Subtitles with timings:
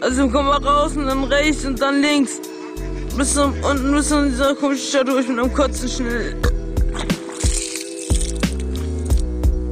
[0.00, 2.40] Also komm mal raus und dann rechts und dann links.
[3.18, 6.36] Bis zum, unten bis zu dieser komischen Stadt durch mit einem Kotzen schnell.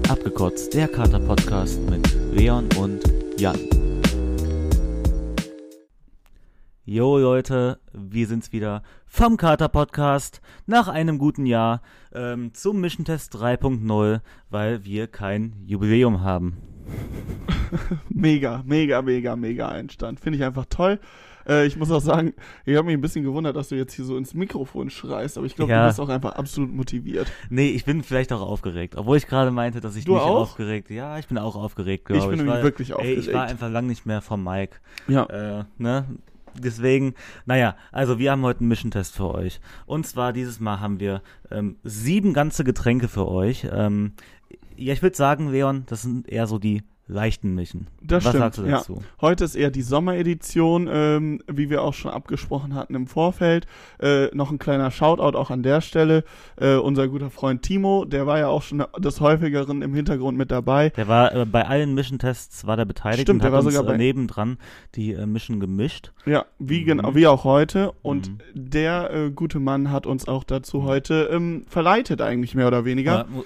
[0.06, 3.00] Abgekotzt, der Kater-Podcast mit Leon und
[3.38, 3.58] Jan.
[6.84, 11.80] Jo Leute, wir sind's wieder vom Kater-Podcast nach einem guten Jahr
[12.12, 14.20] ähm, zum Mission Test 3.0,
[14.50, 16.77] weil wir kein Jubiläum haben.
[18.10, 20.20] mega, mega, mega, mega Einstand.
[20.20, 20.98] Finde ich einfach toll.
[21.46, 22.34] Äh, ich muss auch sagen,
[22.66, 25.46] ich habe mich ein bisschen gewundert, dass du jetzt hier so ins Mikrofon schreist, aber
[25.46, 25.82] ich glaube, Ja.
[25.82, 27.30] du bist auch einfach absolut motiviert.
[27.50, 30.40] Nee, ich bin vielleicht auch aufgeregt, obwohl ich gerade meinte, dass ich Du nicht auch?
[30.40, 32.38] aufgeregt Ja, ich bin auch aufgeregt, Ich glaube bin ich.
[32.38, 33.50] nämlich weil- wirklich Ey, ich war aufgeregt.
[33.50, 34.76] einfach lang nicht mehr vom Mike.
[35.08, 35.24] Ja.
[35.24, 36.04] Äh, ne?
[36.60, 37.14] Deswegen,
[37.46, 39.60] naja, also wir haben heute einen Mission-Test für euch.
[39.86, 43.66] Und zwar dieses Mal haben wir ähm, sieben ganze Getränke für euch.
[43.70, 44.14] Ähm,
[44.78, 47.86] ja, ich würde sagen, Leon, das sind eher so die leichten Mission.
[48.02, 48.70] Das Was stimmt, sagst du ja.
[48.78, 49.02] dazu?
[49.22, 53.66] Heute ist eher die Sommeredition, ähm, wie wir auch schon abgesprochen hatten im Vorfeld.
[53.98, 56.22] Äh, noch ein kleiner Shoutout auch an der Stelle.
[56.60, 60.50] Äh, unser guter Freund Timo, der war ja auch schon des häufigeren im Hintergrund mit
[60.50, 60.90] dabei.
[60.90, 63.74] Der war äh, bei allen Mission-Tests war der beteiligt Stimmt, und der hat war uns
[63.74, 64.58] sogar äh, bei- nebendran
[64.94, 66.12] die äh, Mission gemischt.
[66.26, 66.86] Ja, wie Mhm.
[66.86, 67.92] genau, wie auch heute.
[68.02, 68.38] Und Mhm.
[68.54, 73.22] der äh, gute Mann hat uns auch dazu heute ähm, verleitet, eigentlich mehr oder weniger.
[73.22, 73.42] Äh,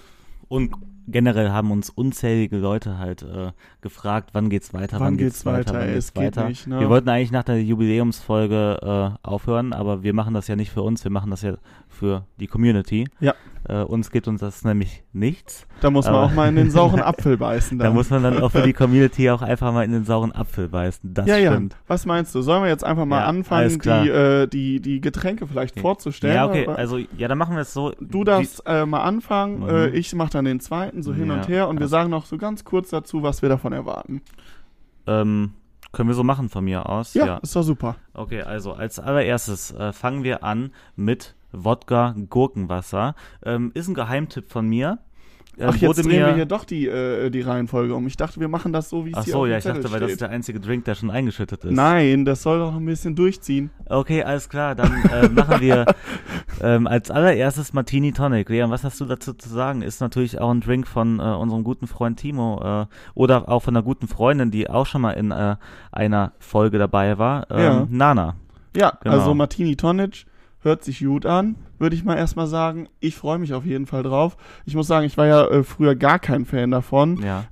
[0.52, 0.74] Und
[1.08, 5.72] generell haben uns unzählige Leute halt äh, gefragt, wann geht's weiter, Wann wann, geht's weiter?
[5.72, 6.46] wann Ey, geht's es geht weiter.
[6.46, 6.78] nicht, ne?
[6.78, 10.82] Wir wollten eigentlich nach der Jubiläumsfolge äh, aufhören, aber wir machen das ja nicht für
[10.82, 11.54] uns, wir machen das ja
[11.88, 13.08] für die Community.
[13.18, 13.34] Ja.
[13.68, 15.68] Äh, uns gibt uns das nämlich nichts.
[15.80, 17.78] Da muss man Aber- auch mal in den sauren Apfel beißen.
[17.78, 17.94] Da Dann.
[17.94, 21.14] muss man dann auch für die Community auch einfach mal in den sauren Apfel beißen.
[21.14, 21.52] Das ja, ja.
[21.52, 21.76] stimmt.
[21.86, 22.42] Was meinst du?
[22.42, 26.34] Sollen wir jetzt einfach mal Ja, anfangen, die, äh, die, die Getränke vielleicht vorzustellen?
[26.34, 27.92] Ja, okay, also ja, dann machen wir es so.
[28.00, 29.68] Du darfst äh, mal anfangen, Mhm.
[29.68, 32.26] äh, ich mache dann den zweiten, so hin Ja, und her und wir sagen noch
[32.26, 34.22] so ganz kurz dazu, was wir davon erwarten.
[35.06, 35.52] Ähm,
[35.92, 37.14] können wir so machen von mir aus?
[37.14, 37.96] Ja, ist doch super.
[38.14, 43.14] Okay, also als allererstes äh, fangen wir an mit Wodka Gurkenwasser.
[43.44, 44.98] Ähm, ist ein Geheimtipp von mir.
[45.58, 48.06] Ähm, Ach, jetzt drehen wir hier doch die, äh, die Reihenfolge um.
[48.06, 50.00] Ich dachte, wir machen das so, wie es Ach hier so, ja, ich dachte, weil
[50.00, 50.20] das ist steht.
[50.22, 51.72] der einzige Drink, der schon eingeschüttet ist.
[51.72, 53.68] Nein, das soll doch ein bisschen durchziehen.
[53.86, 55.84] Okay, alles klar, dann äh, machen wir
[56.62, 58.48] ähm, als allererstes Martini Tonic.
[58.48, 59.82] Leon, was hast du dazu zu sagen?
[59.82, 63.76] Ist natürlich auch ein Drink von äh, unserem guten Freund Timo äh, oder auch von
[63.76, 65.56] einer guten Freundin, die auch schon mal in äh,
[65.92, 67.50] einer Folge dabei war.
[67.50, 67.86] Ähm, Ja.
[67.90, 68.36] Nana.
[68.74, 69.16] Ja, Genau.
[69.18, 70.24] also Martini Tonic
[70.62, 72.88] hört sich gut an, würde ich mal erstmal sagen.
[73.00, 74.38] Ich freue mich auf jeden Fall drauf.
[74.64, 77.20] Ich muss sagen, ich war ja äh, früher gar kein Fan davon.
[77.22, 77.44] Ja.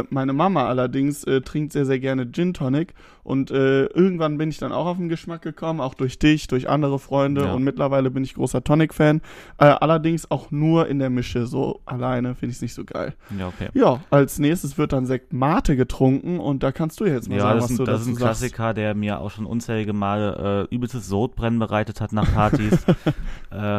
[0.00, 2.92] Äh, meine Mama allerdings äh, trinkt sehr, sehr gerne Gin Tonic
[3.22, 6.68] und äh, irgendwann bin ich dann auch auf den Geschmack gekommen, auch durch dich, durch
[6.68, 7.54] andere Freunde Ja.
[7.54, 9.20] und mittlerweile bin ich großer Tonic-Fan.
[9.58, 13.14] Äh, allerdings auch nur in der Mische, so alleine finde ich es nicht so geil.
[13.38, 13.68] Ja, okay.
[13.74, 17.42] Ja, als nächstes wird dann Sekt Mate getrunken und da kannst du jetzt mal Ja,
[17.42, 18.40] sagen, das, was ist du ein, das dazu ist ein sagst.
[18.40, 22.84] Klassiker, der mir auch schon unzählige Male äh, übelstes Sodbrennen bereitet hat nach Partys.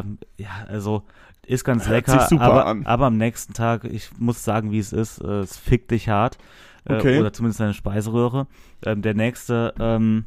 [0.05, 1.03] ähm, ja, also
[1.45, 2.85] ist ganz Hört lecker, aber, an.
[2.85, 6.37] aber am nächsten Tag, ich muss sagen, wie es ist, äh, es fickt dich hart.
[6.85, 7.19] Äh, Okay.
[7.19, 8.47] Oder zumindest deine Speiseröhre.
[8.85, 10.25] Ähm, der nächste ähm,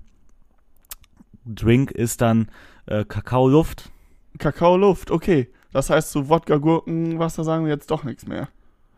[1.46, 2.48] Drink ist dann
[2.86, 3.90] äh, Kakaoluft.
[4.38, 5.48] Kakao-Luft, okay.
[5.72, 8.48] Das heißt, zu Wodka, Gurken, Wasser sagen wir jetzt doch nichts mehr.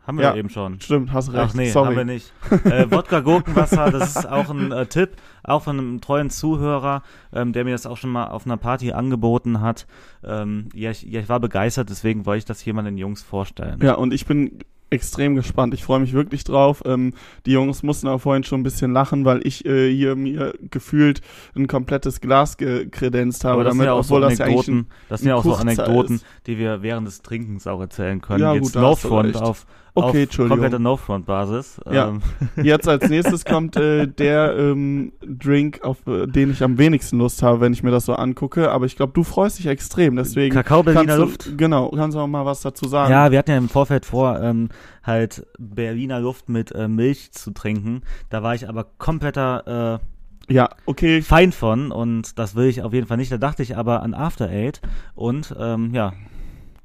[0.05, 0.35] Haben wir Ja.
[0.35, 0.81] eben schon.
[0.81, 1.39] Stimmt, hast recht.
[1.51, 1.87] Ach nee, Sorry.
[1.87, 2.33] haben wir nicht.
[2.65, 5.11] Äh, Wodka Gurkenwasser, das ist auch ein äh, Tipp,
[5.43, 7.03] auch von einem treuen Zuhörer,
[7.33, 9.87] ähm, der mir das auch schon mal auf einer Party angeboten hat.
[10.23, 13.23] Ähm, ja, ich, ja, ich war begeistert, deswegen wollte ich das hier mal den Jungs
[13.23, 13.79] vorstellen.
[13.81, 14.59] Ja, und ich bin
[14.89, 15.73] extrem gespannt.
[15.73, 16.83] Ich freue mich wirklich drauf.
[16.85, 17.13] Ähm,
[17.47, 21.21] die Jungs mussten auch vorhin schon ein bisschen lachen, weil ich äh, hier mir gefühlt
[21.55, 24.45] ein komplettes Glas gekredenzt habe, Aber das damit, sind ja auch so obwohl das ja
[24.45, 26.25] Anekdoten, das sind ja auch so Anekdoten, ist.
[26.45, 28.41] die wir während des Trinkens auch erzählen können.
[28.41, 29.35] Ja, Jetzt gut, recht.
[29.41, 29.65] auf,
[29.95, 30.57] Okay, auf Entschuldigung.
[30.57, 31.81] kompletter No-Front-Basis.
[31.91, 32.09] Ja.
[32.09, 32.21] Ähm,
[32.63, 37.43] Jetzt als nächstes kommt äh, der ähm, Drink, auf äh, den ich am wenigsten Lust
[37.43, 38.71] habe, wenn ich mir das so angucke.
[38.71, 40.15] Aber ich glaube, du freust dich extrem.
[40.15, 41.57] Deswegen Kakao Berliner du, Luft.
[41.57, 43.11] Genau, kannst du auch mal was dazu sagen.
[43.11, 44.69] Ja, wir hatten ja im Vorfeld vor, ähm,
[45.03, 48.01] halt Berliner Luft mit äh, Milch zu trinken.
[48.29, 51.21] Da war ich aber kompletter äh, ja okay.
[51.21, 53.31] Feind von und das will ich auf jeden Fall nicht.
[53.31, 54.81] Da dachte ich aber an After Eight
[55.15, 56.13] und ähm, ja,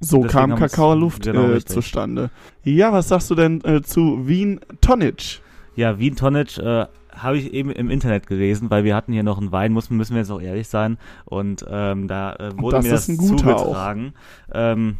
[0.01, 2.31] So Deswegen kam haben wir's- Kakao Luft genau, äh, zustande.
[2.63, 5.41] Ja, was sagst du denn äh, zu Wien Tonic?
[5.75, 9.39] ja, Wien Tonic äh, habe ich eben im Internet gelesen, weil wir hatten hier noch
[9.39, 10.99] einen Wein, muss, müssen wir jetzt auch ehrlich sein.
[11.25, 14.13] Und ähm, da äh, wurde das mir das ein guter zugetragen.
[14.53, 14.97] Ähm,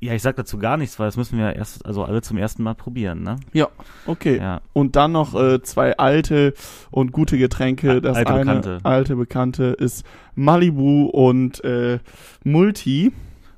[0.00, 2.62] ja, ich sag dazu gar nichts, weil das müssen wir erst, also alle zum ersten
[2.62, 3.36] Mal probieren, ne?
[3.54, 3.68] Ja,
[4.06, 4.36] okay.
[4.36, 4.60] Ja.
[4.74, 6.52] Und dann noch äh, zwei alte
[6.90, 8.02] und gute Getränke.
[8.02, 8.78] Das alte eine Bekannte.
[8.82, 10.04] alte Bekannte ist
[10.34, 11.98] Malibu und äh,
[12.44, 13.12] Multi.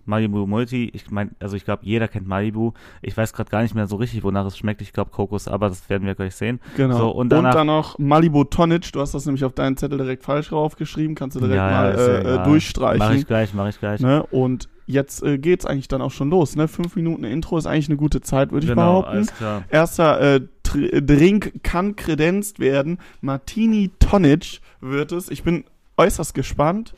[0.09, 0.91] Malibu Multi.
[0.93, 2.73] Ich meine, also ich glaube, jeder kennt Malibu.
[3.03, 4.83] Ich weiß gerade gar nicht mehr so richtig, wonach es schmeckt.
[4.83, 6.61] Ich glaube Kokos, aber das werden wir gleich sehen.
[6.77, 6.97] Genau.
[6.99, 8.91] So, und und, danach- dann noch Malibu Tonnage.
[8.93, 11.15] Du hast das nämlich auf deinen Zettel direkt falsch draufgeschrieben.
[11.15, 12.99] Kannst du direkt mal ist ja äh, äh, durchstreichen.
[12.99, 14.01] Mach ich gleich, mach ich gleich.
[14.01, 14.23] Ne?
[14.31, 16.57] Und jetzt äh, geht's eigentlich dann auch schon los.
[16.57, 16.69] Ne?
[16.69, 19.11] Fünf Minuten Intro ist eigentlich eine gute Zeit, würde ich genau, behaupten.
[19.11, 19.65] alles klar.
[19.71, 22.99] Erster äh, Tr Drink kann kredenzt werden.
[23.21, 25.31] Martini Tonnage wird es.
[25.31, 25.65] Ich bin
[25.97, 26.95] äußerst gespannt.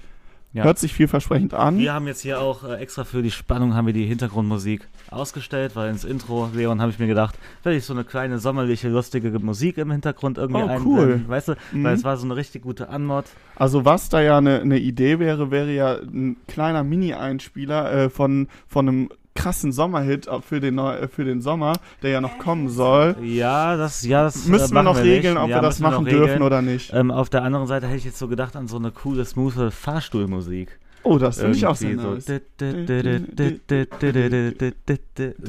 [0.52, 0.64] Ja.
[0.64, 1.79] Hört sich vielversprechend an.
[1.79, 5.76] Wir haben jetzt hier auch äh, extra für die Spannung haben wir die Hintergrundmusik ausgestellt,
[5.76, 9.31] weil ins Intro, Leon, habe ich mir gedacht, werde ich so eine kleine sommerliche, lustige
[9.38, 11.23] Musik im Hintergrund irgendwie Oh, cool.
[11.29, 11.85] Weißt du, Mhm.
[11.85, 13.26] weil es war so eine richtig gute Anmod.
[13.55, 18.49] Also was da ja eine ne Idee wäre, wäre ja ein kleiner Mini-Einspieler äh, von,
[18.67, 19.08] von einem
[19.41, 23.17] krassen Sommerhit für den, äh, für den Sommer, der ja noch kommen soll.
[23.23, 25.43] Ja, das, ja, das äh, Müssen wir noch regeln, nicht.
[25.43, 26.43] ob ja, wir das machen noch dürfen regeln.
[26.43, 26.93] oder nicht.
[26.93, 29.73] Ähm, auf der anderen Seite hätte ich jetzt so gedacht an so eine coole, smooth
[29.73, 30.79] Fahrstuhlmusik.
[31.02, 32.26] Oh, das finde ich auch sehr Irgendwie nice.
[32.26, 32.41] so.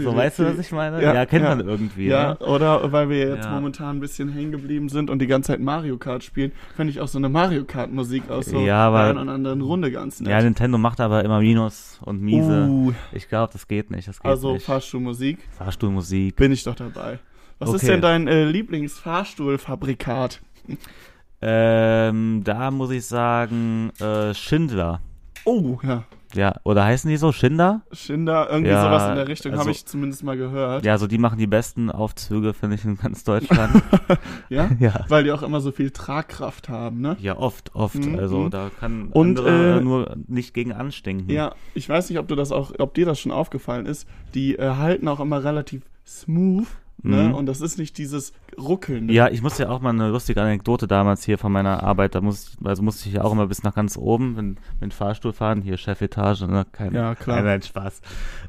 [0.03, 1.01] So, weißt du, was ich meine?
[1.03, 1.53] Ja, Ja, kennt ja.
[1.55, 2.07] man irgendwie.
[2.07, 2.37] Ja, ne?
[2.39, 3.51] oder weil wir jetzt Ja.
[3.51, 7.01] momentan ein bisschen hängen geblieben sind und die ganze Zeit Mario Kart spielen, fände ich
[7.01, 10.29] auch so eine Mario Kart Musik aus so Ja, aber- oder anderen Runde ganz nett.
[10.29, 12.67] Ja, Nintendo macht aber immer Minus und Miese.
[12.69, 14.07] uh, Ich glaube, das geht nicht.
[14.07, 14.65] Das geht also nicht.
[14.65, 16.37] Fahrstuhlmusik, Fahrstuhlmusik.
[16.37, 17.19] bin ich doch dabei.
[17.59, 17.91] Was ist Okay.
[17.91, 20.39] denn dein äh, Lieblingsfahrstuhlfabrikat?
[21.41, 25.01] Ähm, da muss ich sagen, äh, Schindler.
[25.45, 26.03] Oh, ja.
[26.33, 27.33] Ja, oder heißen die so?
[27.33, 27.81] Schinder?
[27.91, 30.85] Schinder, irgendwie Ja, sowas in der Richtung also- habe ich zumindest mal gehört.
[30.85, 33.83] Ja, so die machen die besten Aufzüge, finde ich, in ganz Deutschland.
[34.49, 34.69] Ja?
[34.79, 35.05] ja.
[35.09, 37.17] Weil die auch immer so viel Tragkraft haben, ne?
[37.19, 37.95] Ja, oft, oft.
[37.95, 38.17] Mhm.
[38.19, 41.29] Also da kann Und, andere äh, nur nicht gegen anstinken.
[41.29, 44.07] Ja, ich weiß nicht, ob du das auch, ob dir das schon aufgefallen ist.
[44.33, 46.67] Die äh, halten auch immer relativ smooth,
[47.03, 47.29] ne?
[47.29, 47.33] Mhm.
[47.33, 49.09] Und das ist nicht dieses Ruckeln.
[49.09, 52.21] Ja, ich musste ja auch mal eine lustige Anekdote damals hier von meiner Arbeit, da
[52.21, 55.33] muss, also musste ich ja auch immer bis nach ganz oben wenn, mit dem Fahrstuhl
[55.33, 56.65] fahren, hier Chefetage, ne?
[56.71, 57.41] Kein, Ja, klar.
[57.41, 58.01] Nein, Spaß.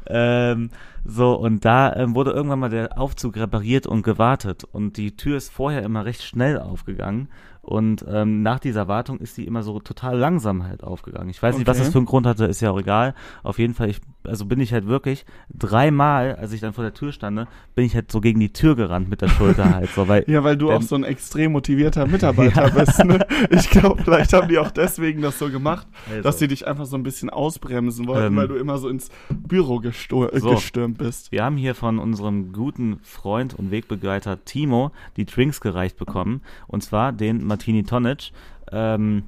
[0.06, 0.70] Ähm,
[1.04, 5.36] so, und da ähm, wurde irgendwann mal der Aufzug repariert und gewartet und die Tür
[5.36, 7.28] ist vorher immer recht schnell aufgegangen
[7.62, 11.30] und ähm, nach dieser Wartung ist die immer so total langsam halt aufgegangen.
[11.30, 11.84] Ich weiß nicht, was Okay.
[11.84, 13.14] das für einen Grund hatte, ist ja auch egal.
[13.44, 15.24] Auf jeden Fall, ich, also bin ich halt wirklich
[15.62, 18.74] dreimal, als ich dann vor der Tür stande, bin ich halt so gegen die Tür
[18.74, 21.52] gerannt mit der Schulter halt so, weil Ja, weil du Denn- auch so ein extrem
[21.52, 22.70] motivierter Mitarbeiter Ja.
[22.84, 23.04] bist.
[23.04, 23.24] Ne?
[23.50, 26.22] Ich glaube, vielleicht haben die auch deswegen das so gemacht, Also.
[26.22, 28.36] dass sie dich einfach so ein bisschen ausbremsen wollten, Ähm.
[28.36, 30.50] weil du immer so ins Büro gesto- äh, So.
[30.50, 31.30] gestürmt bist.
[31.30, 36.42] Wir haben hier von unserem guten Freund und Wegbegleiter Timo die Drinks gereicht bekommen.
[36.66, 38.32] Und zwar den Martini Tonic.
[38.70, 39.24] Ähm,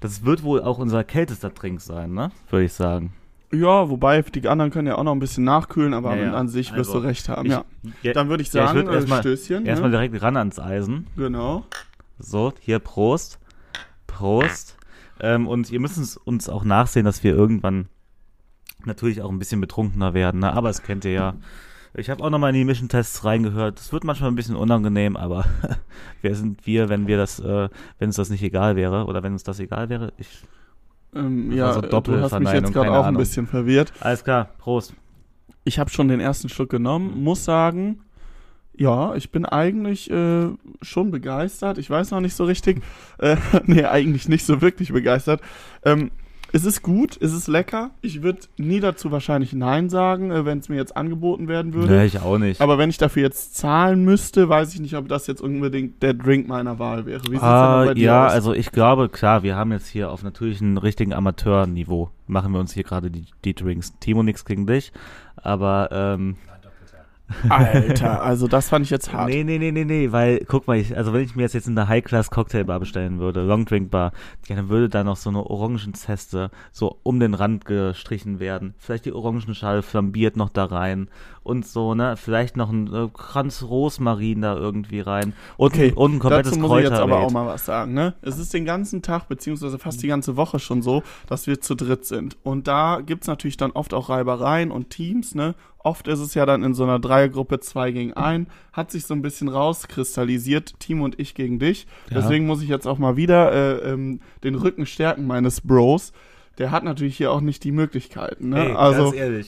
[0.00, 2.30] das wird wohl auch unser kältester Drink sein, ne?
[2.50, 3.12] Würde ich sagen.
[3.52, 6.34] Ja, wobei die anderen können ja auch noch ein bisschen nachkühlen, aber Ja, ja.
[6.34, 7.46] an sich wirst Also, du recht haben.
[7.46, 7.52] Ich-
[8.02, 8.12] ja.
[8.12, 9.66] Dann würde ich ja, ich sagen, würd äh, erstmal- Stößchen.
[9.66, 9.96] Erstmal ne?
[9.98, 11.06] direkt ran ans Eisen.
[11.16, 11.64] Genau.
[12.18, 13.38] So, hier Prost.
[14.06, 14.76] Prost.
[15.20, 17.88] Ähm, und ihr müsst uns, uns auch nachsehen, dass wir irgendwann
[18.84, 20.40] natürlich auch ein bisschen betrunkener werden.
[20.40, 20.52] Ne?
[20.52, 21.34] Aber es kennt ihr ja.
[21.98, 23.80] Ich habe auch nochmal in die Mission-Tests reingehört.
[23.80, 25.46] Es wird manchmal ein bisschen unangenehm, aber
[26.22, 29.32] wer sind wir, wenn wir das, äh, wenn uns das nicht egal wäre oder wenn
[29.32, 30.12] uns das egal wäre?
[30.18, 30.42] Ich,
[31.14, 33.92] Ähm, Das ja, war so äh, du hast mich jetzt gerade auch ein bisschen verwirrt.
[34.00, 34.94] alles klar, Prost.
[35.64, 38.02] Ich habe schon den ersten Schluck genommen, muss sagen,
[38.78, 40.48] ja, ich bin eigentlich äh,
[40.82, 41.78] schon begeistert.
[41.78, 42.82] Ich weiß noch nicht so richtig.
[43.18, 45.40] Äh, nee, eigentlich nicht so wirklich begeistert.
[45.84, 46.10] Ähm,
[46.52, 47.90] es ist gut, es ist lecker.
[48.00, 51.92] Ich würde nie dazu wahrscheinlich Nein sagen, äh, wenn es mir jetzt angeboten werden würde.
[51.96, 52.60] Nee, ich auch nicht.
[52.60, 56.14] Aber wenn ich dafür jetzt zahlen müsste, weiß ich nicht, ob das jetzt unbedingt der
[56.14, 57.22] Drink meiner Wahl wäre.
[57.24, 58.32] Wie sieht's Ah, denn bei dir ja, aus?
[58.32, 62.60] also ich glaube, klar, wir haben jetzt hier auf natürlich einem richtigen Amateurniveau, machen wir
[62.60, 63.98] uns hier gerade die, die Drinks.
[64.00, 64.92] Timo, nix gegen dich,
[65.36, 66.36] aber ähm,
[67.48, 69.28] Alter, also das fand ich jetzt hart.
[69.28, 71.66] Nee, nee, nee, nee, nee, weil, guck mal, ich, also wenn ich mir das jetzt
[71.66, 74.12] in der High-Class-Cocktailbar bestellen würde, Long-Drink-Bar,
[74.48, 78.74] dann würde da noch so eine Orangenzeste so um den Rand gestrichen werden.
[78.78, 81.08] Vielleicht die Orangenschale flambiert noch da rein
[81.46, 86.14] und so, ne, vielleicht noch ein äh, Kranz Rosmarin da irgendwie rein und, Okay, und
[86.14, 87.32] ein komplettes Dazu muss ich jetzt aber auch Kräuterbeet.
[87.32, 87.94] mal was sagen.
[87.94, 88.14] Ne?
[88.22, 91.74] Es ist den ganzen Tag, beziehungsweise fast die ganze Woche schon so, dass wir zu
[91.74, 92.36] dritt sind.
[92.42, 95.34] Und da gibt's natürlich dann oft auch Reibereien und Teams.
[95.34, 95.54] Ne?
[95.78, 98.48] Oft ist es ja dann in so einer Dreiergruppe zwei gegen ein.
[98.72, 101.86] Hat sich so ein bisschen rauskristallisiert, Team und ich gegen dich.
[102.10, 102.20] Ja.
[102.20, 106.12] Deswegen muss ich jetzt auch mal wieder äh, ähm, den Rücken stärken meines Bros.
[106.58, 108.48] Der hat natürlich hier auch nicht die Möglichkeiten.
[108.48, 108.70] Ne?
[108.70, 109.46] Ey, also, ganz ehrlich.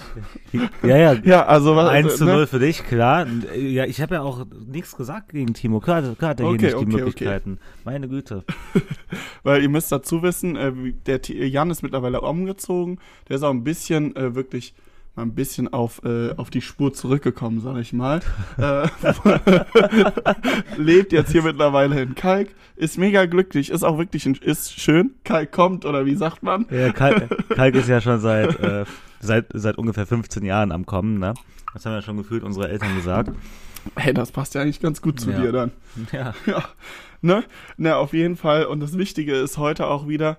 [0.83, 1.89] ja, ja, ja, also was.
[1.89, 2.33] 1 zu ne?
[2.33, 3.27] 0 für dich, klar.
[3.57, 5.81] Ja, ich habe ja auch nichts gesagt gegen Timo.
[5.81, 6.97] Klar, klar hat er hier Okay, nicht die okay, okay.
[6.97, 7.59] Möglichkeiten.
[7.85, 8.45] Meine Güte.
[9.43, 12.99] Weil ihr müsst dazu wissen, äh, wie- der T- Jan ist mittlerweile umgezogen.
[13.29, 14.75] Der ist auch ein bisschen äh, wirklich
[15.17, 18.21] mal ein bisschen auf, äh, auf die Spur zurückgekommen, sag ich mal.
[18.59, 18.89] Äh,
[20.77, 25.15] Lebt jetzt hier mittlerweile in Kalk, ist mega glücklich, ist auch wirklich, ein- ist schön.
[25.25, 26.67] Kalk kommt, oder wie sagt man?
[26.71, 28.85] Ja, Kalk, Kalk ist ja schon seit, äh,
[29.21, 31.35] seit, seit ungefähr 15 Jahren am Kommen, ne?
[31.75, 33.31] Das haben ja schon gefühlt unsere Eltern gesagt.
[33.97, 35.41] Hey, das passt ja eigentlich ganz gut zu Ja.
[35.41, 35.73] dir dann.
[36.13, 36.35] Ja.
[36.47, 36.65] Ja,
[37.21, 37.45] ne?
[37.77, 38.65] Na, auf jeden Fall.
[38.65, 40.39] Und das Wichtige ist heute auch wieder,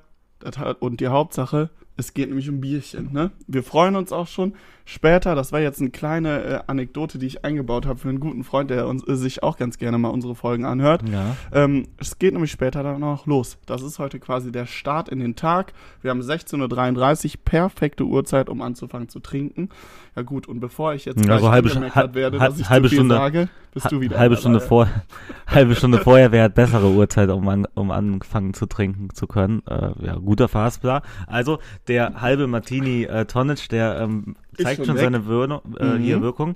[0.79, 3.31] und die Hauptsache, es geht nämlich um Bierchen, ne?
[3.47, 4.53] Wir freuen uns auch schon
[4.89, 5.35] später.
[5.35, 8.69] Das war jetzt eine kleine äh, Anekdote, die ich eingebaut habe für einen guten Freund,
[8.69, 11.07] der uns, äh, sich auch ganz gerne mal unsere Folgen anhört.
[11.07, 11.35] Ja.
[11.53, 13.57] Ähm, es geht nämlich später dann auch los.
[13.65, 15.73] Das ist heute quasi der Start in den Tag.
[16.01, 19.69] Wir haben 16.33 Uhr, perfekte Uhrzeit, um anzufangen zu trinken.
[20.15, 22.69] Ja gut, und bevor ich jetzt Ja, gleich so halbe Stu- werde, hal- dass ich
[22.69, 24.35] halbe zu viel Stunde- sage, bist du wieder halbe.
[24.35, 24.87] Stunde vor,
[25.47, 29.61] halbe Stunde vorher wäre bessere Uhrzeit, um, an, um anfangen zu trinken zu können.
[29.69, 31.01] Äh, ja, guter Fahrsplan.
[31.27, 35.99] Also der halbe Martini äh, Tonnage, der ähm, zeigt schon schon seine Wirkung, äh, Mhm.
[35.99, 36.55] hier Wirkung.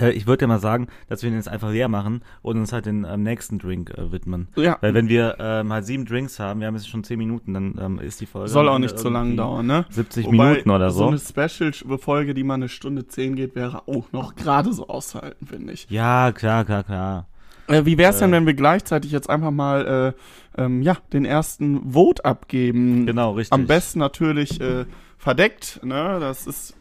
[0.00, 2.72] Äh, ich würde ja mal sagen, dass wir ihn jetzt einfach leer machen und uns
[2.72, 4.48] halt den ähm, nächsten Drink äh, widmen.
[4.56, 7.52] Ja, Weil wenn wir ähm, halt sieben Drinks haben, wir haben jetzt schon zehn Minuten,
[7.52, 9.84] dann ähm, ist die Folge soll auch nicht zu lang irgendwie dauern, ne?
[9.90, 11.08] 70 Wobei, Minuten oder So so.
[11.08, 15.74] eine Special-Folge, die mal eine Stunde zehn geht, wäre auch noch gerade so auszuhalten, finde
[15.74, 15.86] ich.
[15.90, 17.26] ja, klar, klar, klar.
[17.68, 18.36] Äh, wie wär's denn, Äh.
[18.36, 20.14] wenn wir gleichzeitig jetzt einfach mal
[20.56, 23.04] äh, ähm, ja, den ersten Vote abgeben?
[23.06, 23.52] Genau, richtig.
[23.52, 24.86] Am besten natürlich äh,
[25.18, 26.16] verdeckt, ne?
[26.18, 26.74] Das ist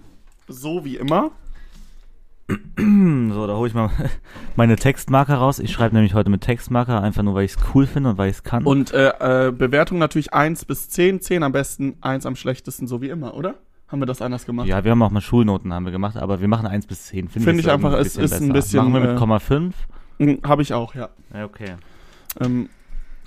[0.52, 1.32] so wie immer.
[2.78, 3.90] So, da hole ich mal
[4.56, 5.60] meine Textmarker raus.
[5.60, 8.30] Ich schreibe nämlich heute mit Textmarker, einfach nur, weil ich es cool finde und weil
[8.30, 8.66] ich es kann.
[8.66, 11.22] Und äh, äh, Bewertung natürlich 1 bis 10.
[11.22, 13.56] 10 am besten, 1 am schlechten, so wie immer, oder?
[13.88, 14.68] Haben wir das anders gemacht?
[14.68, 17.28] ja, wir haben auch mal Schulnoten haben wir gemacht, aber wir machen 1 bis 10.
[17.28, 18.54] Finde Finde ich ist einfach, es ist ein besser.
[18.54, 19.76] bisschen, Machen wir mit äh, Komma 5?
[20.20, 21.10] Hm, Habe ich auch, ja.
[21.34, 21.76] Ja, okay.
[22.40, 22.70] Ähm,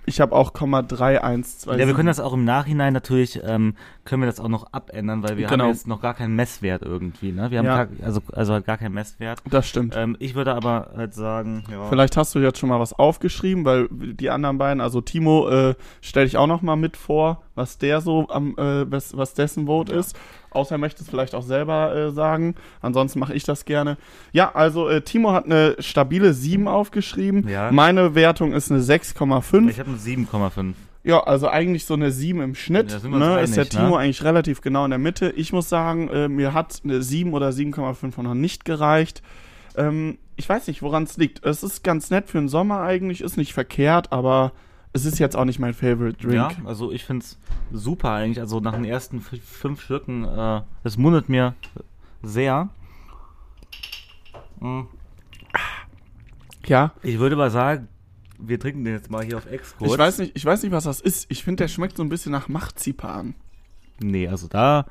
[0.06, 1.78] ich habe auch Komma 312.
[1.80, 5.22] Ja, wir können das auch im Nachhinein natürlich, ähm, können wir das auch noch abändern,
[5.22, 5.64] weil wir Genau.
[5.64, 7.50] haben jetzt noch gar keinen Messwert irgendwie, ne?
[7.50, 7.84] Wir haben Ja.
[7.84, 9.40] gar, also, also halt gar keinen Messwert.
[9.50, 9.94] Das stimmt.
[9.96, 11.88] Ähm, ich würde aber halt sagen, ja.
[11.88, 15.74] Vielleicht hast du jetzt schon mal was aufgeschrieben, weil die anderen beiden, also Timo, äh,
[16.00, 19.66] stelle ich auch noch mal mit vor, was der so am, äh, was, was dessen
[19.66, 20.00] Vote Ja.
[20.00, 20.16] ist.
[20.54, 22.54] Außer er möchte es vielleicht auch selber äh, sagen.
[22.80, 23.96] Ansonsten mache ich das gerne.
[24.32, 27.48] Ja, also äh, Timo hat eine stabile 7 aufgeschrieben.
[27.48, 27.70] Ja.
[27.72, 29.68] Meine Wertung ist eine 6,5.
[29.68, 30.74] Ich habe eine 7,5.
[31.02, 32.90] Ja, also eigentlich so eine 7 im Schnitt.
[32.90, 33.40] Ja, ne?
[33.40, 33.98] ist der einig, Timo ne?
[33.98, 35.30] eigentlich relativ genau in der Mitte.
[35.36, 39.22] Ich muss sagen, äh, mir hat eine 7 oder 7,5 noch nicht gereicht.
[39.76, 41.44] Ähm, ich weiß nicht, woran es liegt.
[41.44, 44.52] Es ist ganz nett für den Sommer eigentlich, ist nicht verkehrt, aber
[44.94, 46.34] es ist jetzt auch nicht mein Favorite Drink.
[46.34, 47.38] Ja, also ich find's
[47.72, 48.40] super eigentlich.
[48.40, 51.54] Also nach den ersten fünf Schlücken, äh, es mundet mir
[52.22, 52.68] sehr.
[54.60, 54.82] Mm.
[56.66, 56.92] Ja.
[57.02, 57.88] Ich würde mal sagen,
[58.38, 59.92] wir trinken den jetzt mal hier auf Exkurs.
[59.92, 61.26] Ich weiß nicht, ich weiß nicht, was das ist.
[61.28, 63.34] Ich finde, der schmeckt so ein bisschen nach Marzipan.
[64.00, 64.86] Nee, also da.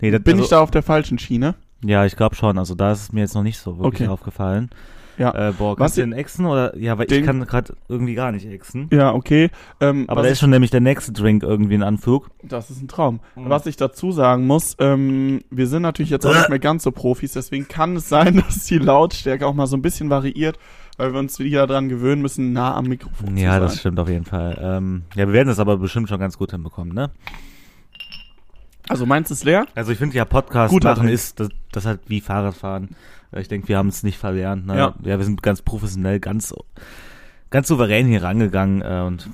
[0.00, 1.54] Nee, das, Bin also, ich da auf der falschen Schiene?
[1.84, 2.58] Ja, ich glaube schon.
[2.58, 4.08] Also da ist es mir jetzt noch nicht so wirklich Okay.
[4.08, 4.70] aufgefallen.
[5.18, 5.48] Ja.
[5.48, 6.76] Äh, boah, Was kannst du den exen oder?
[6.76, 8.88] Ja, weil Den- ich kann gerade irgendwie gar nicht exen.
[8.92, 9.50] Ja, okay.
[9.80, 12.30] Ähm, Aber da ist schon nämlich der nächste Drink irgendwie ein Anflug.
[12.42, 13.20] Das ist ein Traum.
[13.36, 13.48] Mhm.
[13.50, 16.92] Was ich dazu sagen muss, ähm, wir sind natürlich jetzt auch nicht mehr ganz so
[16.92, 20.58] Profis, deswegen kann es sein, dass die Lautstärke auch mal so ein bisschen variiert,
[20.96, 23.78] weil wir uns wieder dran gewöhnen müssen, nah am Mikrofon Ja, zu das sein.
[23.80, 24.58] stimmt auf jeden Fall.
[24.60, 27.10] Ähm, ja, wir werden das aber bestimmt schon ganz gut hinbekommen, ne?
[28.88, 29.66] Also meins ist leer?
[29.74, 31.14] Also ich finde ja Podcast Guter machen Drink.
[31.14, 32.90] ist das, das halt wie Fahrradfahren.
[33.36, 34.66] Ich denke, wir haben es nicht verlernt.
[34.66, 34.76] Ne?
[34.76, 34.94] Ja.
[35.02, 36.54] ja, wir sind ganz professionell, ganz
[37.50, 39.28] ganz souverän hier rangegangen äh, und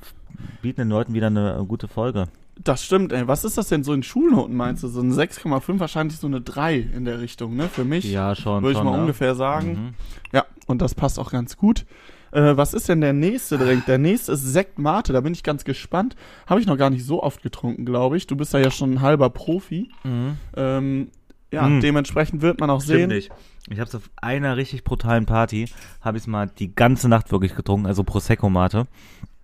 [0.62, 2.28] bieten den Leuten wieder eine äh, gute Folge.
[2.62, 3.26] Das stimmt, ey.
[3.26, 4.88] Was ist das denn so in Schulnoten, meinst du?
[4.88, 7.68] So ein 6,5, wahrscheinlich so eine 3 in der Richtung, ne?
[7.68, 8.62] Für mich Ja, schon.
[8.62, 9.00] würde ich mal ne?
[9.00, 9.68] ungefähr sagen.
[9.70, 9.94] Mhm.
[10.32, 11.84] Ja, und das passt auch ganz gut.
[12.30, 13.86] Äh, was ist denn der nächste Drink?
[13.86, 16.14] Der nächste ist Sekt Mate, da bin ich ganz gespannt.
[16.46, 18.28] Habe ich noch gar nicht so oft getrunken, glaube ich.
[18.28, 19.90] Du bist da ja schon ein halber Profi.
[20.04, 20.36] Mhm.
[20.56, 21.08] Ähm,
[21.54, 21.80] ja, Mhm.
[21.80, 23.08] dementsprechend wird man auch Stimmt sehen.
[23.10, 23.30] nicht.
[23.70, 25.68] Ich habe es auf einer richtig brutalen Party,
[26.02, 28.86] habe ich mal die ganze Nacht wirklich getrunken, also Prosecco-Mate.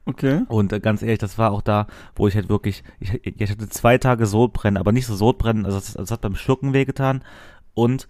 [0.07, 0.43] Okay.
[0.49, 1.87] Und äh, ganz ehrlich, das war auch da,
[2.17, 5.79] wo ich halt wirklich, ich, ich hatte zwei Tage Sodbrennen, aber nicht so Sodbrennen, also
[5.79, 7.23] es, es hat beim Schlucken wehgetan
[7.75, 8.09] und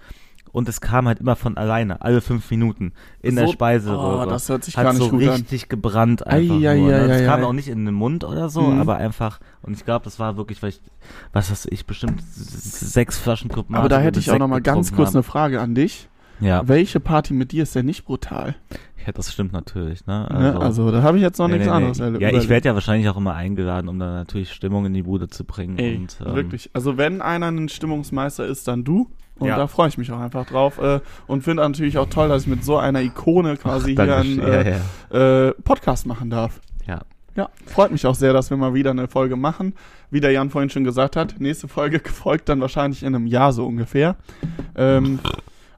[0.53, 2.93] und es kam halt immer von alleine, alle fünf Minuten
[3.23, 4.27] in der So- Speiseröhre.
[4.27, 5.29] Oh, das hört sich hat gar nicht so gut an.
[5.31, 6.71] richtig gebrannt einfach Ei, nur.
[6.71, 7.13] ei, ne?
[7.15, 8.81] Ei, kam auch nicht in den Mund oder so, Mhm.
[8.81, 10.81] aber einfach, und ich glaube, das war wirklich, weil ich,
[11.33, 14.61] was weiß ich, bestimmt sechs Flaschen Club Aber da hätte ich auch noch Sekt mal
[14.63, 15.19] ganz kurz habe.
[15.19, 16.09] eine Frage an dich.
[16.41, 18.55] Ja, Welche Party mit dir ist denn nicht brutal?
[19.07, 20.27] ja, das stimmt natürlich, ne?
[20.31, 20.61] Also, ne?
[20.61, 22.05] also da habe ich jetzt noch Nee, nichts nee, anderes nee.
[22.05, 22.23] erlebt.
[22.23, 25.29] Ja, ich werde ja wahrscheinlich auch immer eingeladen, um dann natürlich Stimmung in die Bude
[25.29, 25.79] zu bringen.
[25.79, 26.71] Ey, und, ähm, wirklich.
[26.73, 29.11] Also wenn einer ein Stimmungsmeister ist, dann du.
[29.41, 29.57] Und Ja.
[29.57, 30.79] da freue ich mich auch einfach drauf.
[30.79, 34.41] Äh, und finde natürlich auch toll, dass ich mit so einer Ikone quasi hier Dankeschön.
[34.41, 34.79] einen äh, ja,
[35.13, 35.49] ja.
[35.49, 36.61] äh, Podcast machen darf.
[36.87, 37.01] Ja.
[37.37, 39.75] Ja, freut mich auch sehr, dass wir mal wieder eine Folge machen.
[40.11, 43.53] Wie der Jan vorhin schon gesagt hat, nächste Folge folgt dann wahrscheinlich in einem Jahr
[43.53, 44.17] so ungefähr.
[44.77, 45.21] Ähm,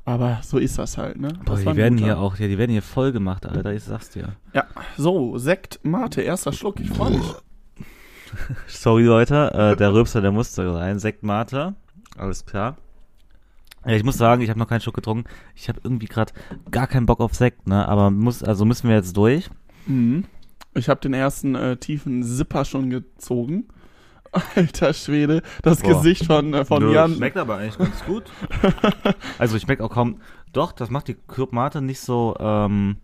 [0.05, 1.29] aber so ist das halt, ne?
[1.45, 2.07] Boah, Das die werden guter.
[2.07, 4.31] hier auch, ja, die werden hier voll gemacht, Alter, ich sag's dir.
[4.53, 4.65] Ja,
[4.97, 7.35] so, Sekt, Mate, erster Schluck, ich freue mich.
[8.67, 10.99] Sorry, Leute, äh, der Rülpser, der musste rein.
[10.99, 11.75] Sekt Mate,
[12.17, 12.77] alles klar.
[13.85, 15.29] Ja, ich muss sagen, ich habe noch keinen Schluck getrunken.
[15.55, 16.33] Ich habe irgendwie gerade
[16.71, 17.89] gar keinen Bock auf Sekt, ne?
[17.89, 19.51] Aber muss, also müssen wir jetzt durch.
[19.87, 20.25] Mhm.
[20.75, 23.69] Ich habe den ersten äh, tiefen Zipper schon gezogen.
[24.55, 25.95] Alter Schwede, das Boah.
[25.95, 27.15] Gesicht von, äh, von Nö, Jan.
[27.15, 28.25] Schmeckt aber eigentlich ganz gut.
[29.39, 30.21] also ich schmeckt auch kaum.
[30.53, 32.97] Doch, das macht die Club Mate nicht so, ähm,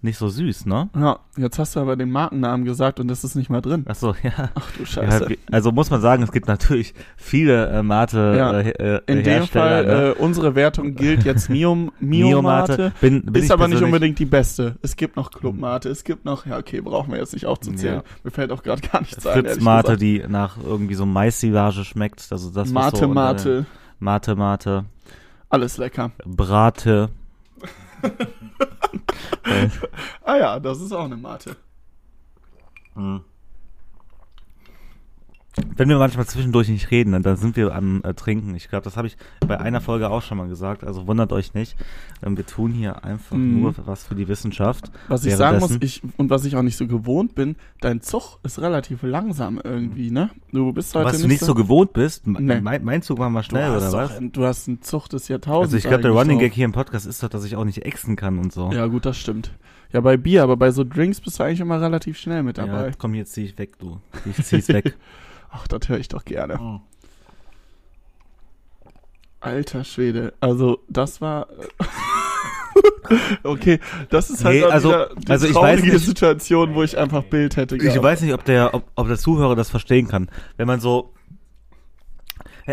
[0.00, 0.88] nicht so süß, ne?
[0.96, 3.84] Ja, jetzt hast du aber den Markennamen gesagt und das ist nicht mehr drin.
[3.88, 4.50] Achso, ja.
[4.54, 4.86] Ach du ja.
[4.86, 5.28] Scheiße.
[5.30, 9.24] wie- Also muss man sagen, es gibt natürlich viele äh, Mate Ja, äh, äh, In
[9.24, 9.46] dem.
[9.48, 9.92] Fall, ne?
[10.10, 12.92] äh, unsere Wertung gilt jetzt Mio, Mio Mate.
[13.00, 14.76] Bin, bin Ist aber nicht unbedingt die beste.
[14.82, 17.96] Es gibt noch Club Mate, es gibt noch, ja okay, brauchen wir jetzt nicht aufzuzählen.
[17.96, 18.02] Ja.
[18.22, 19.42] Mir fällt auch gerade gar nichts ein.
[19.44, 20.02] Fritz Mate, gesagt.
[20.02, 22.24] die nach irgendwie so Mais-Silage schmeckt.
[22.30, 23.66] Also das Mate, so Mate,
[23.98, 24.84] Mate, Mate.
[25.48, 26.12] alles lecker.
[26.24, 27.08] Brate.
[29.44, 29.68] äh,
[30.24, 31.56] Ah ja, das ist auch eine Mate.
[35.76, 38.54] Wenn wir manchmal zwischendurch nicht reden, dann- dann sind wir am äh, Trinken.
[38.54, 40.84] Ich glaube, das habe ich bei einer Folge auch schon mal gesagt.
[40.84, 41.76] Also wundert euch nicht.
[42.22, 43.60] Ähm, wir tun hier einfach Mhm.
[43.60, 44.90] nur was für die Wissenschaft.
[45.08, 48.38] Was ich sagen muss, ich, und was ich auch nicht so gewohnt bin, dein Zug
[48.42, 50.30] ist relativ langsam irgendwie, ne?
[50.52, 52.60] Du bist heute Was du nicht so gewohnt bist, Nee.
[52.60, 54.16] mein, mein Zug war mal schnell, oder was?
[54.18, 55.74] ein- Du hast einen Zug des Jahrtausends.
[55.74, 56.38] Also ich glaube, der Running.
[56.38, 58.70] Gag hier im Podcast ist doch, dass ich auch nicht exen kann und so.
[58.72, 59.52] Ja, gut, das stimmt.
[59.92, 62.66] Ja, bei Bier, aber bei so Drinks bist du eigentlich immer relativ schnell mit Ja,
[62.66, 62.92] dabei.
[62.98, 63.98] komm, jetzt zieh ich weg, du.
[64.26, 64.94] Ich zieh's weg.
[65.50, 66.58] Ach, das höre ich doch gerne.
[66.60, 66.80] Oh.
[69.40, 70.34] Alter Schwede.
[70.40, 71.46] Also, das war.
[73.44, 73.78] okay,
[74.10, 77.22] das ist halt Nee, also- die also ich traurige weiß nicht- Situation, wo ich einfach
[77.24, 77.76] Bild hätte.
[77.76, 78.02] Ich gehabt.
[78.02, 80.28] weiß nicht, ob der, ob, ob der Zuhörer das verstehen kann.
[80.56, 81.12] Wenn man so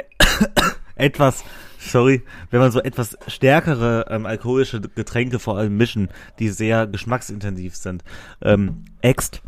[0.96, 1.44] etwas,
[1.79, 7.75] sorry, wenn man so etwas stärkere ähm, alkoholische Getränke vor allem mischen, die sehr geschmacksintensiv
[7.75, 8.03] sind,
[8.41, 9.41] ähm, äxt,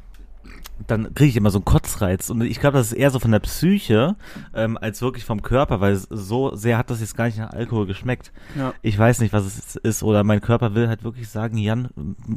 [0.85, 2.29] dann kriege ich immer so einen Kotzreiz.
[2.29, 4.15] Und ich glaube, das ist eher so von der Psyche
[4.53, 7.87] ähm, als wirklich vom Körper, weil so sehr hat das jetzt gar nicht nach Alkohol
[7.87, 8.31] geschmeckt.
[8.55, 8.73] Ja.
[8.83, 10.03] Ich weiß nicht, was es ist.
[10.03, 11.89] Oder mein Körper will halt wirklich sagen, Jan,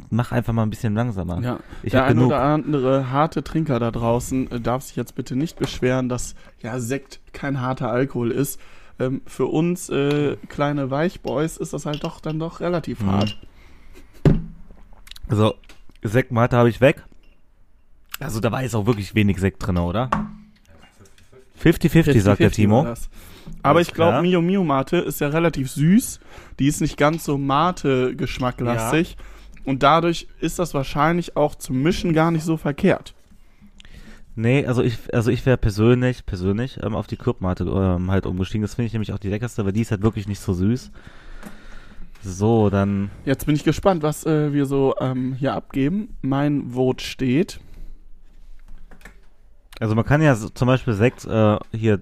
[0.09, 1.39] mach einfach mal ein bisschen langsamer.
[1.41, 2.27] Ja, Ich der ein genug.
[2.27, 6.79] oder andere harte Trinker da draußen äh, darf sich jetzt bitte nicht beschweren, dass ja
[6.79, 8.59] Sekt kein harter Alkohol ist.
[8.99, 13.11] Ähm, für uns äh, kleine Weichboys ist das halt doch dann doch relativ Mhm.
[13.11, 13.37] hart.
[15.29, 15.55] Also,
[16.03, 17.03] Sekt Mate habe ich weg.
[18.21, 20.09] Also, da war jetzt auch wirklich wenig Sekt drin, oder?
[21.61, 22.93] 50-50, sagt der 50-50 Timo.
[23.63, 24.21] Aber ich glaube.
[24.21, 26.19] Mio Mio Mate ist ja relativ süß.
[26.59, 29.17] Die ist nicht ganz so Mate-geschmacklastig.
[29.63, 33.13] Und dadurch ist das wahrscheinlich auch zum Mischen gar nicht so verkehrt.
[34.35, 38.61] Nee, also ich, also ich wäre persönlich, persönlich ähm, auf die Clubmate ähm, halt umgestiegen.
[38.61, 40.91] Das finde ich nämlich auch die leckerste, weil die ist halt wirklich nicht so süß.
[42.23, 43.09] So, dann.
[43.25, 46.15] Jetzt bin ich gespannt, was äh, wir so ähm, hier abgeben.
[46.21, 47.59] Mein Vote steht.
[49.81, 51.99] Also man kann ja so, zum Beispiel Sekt äh, hier,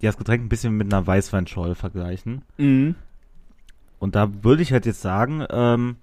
[0.00, 2.42] das Getränk ein bisschen mit einer Weißweinscholl vergleichen.
[2.56, 2.94] Mhm.
[3.98, 5.96] Und da würde ich halt jetzt sagen, ähm,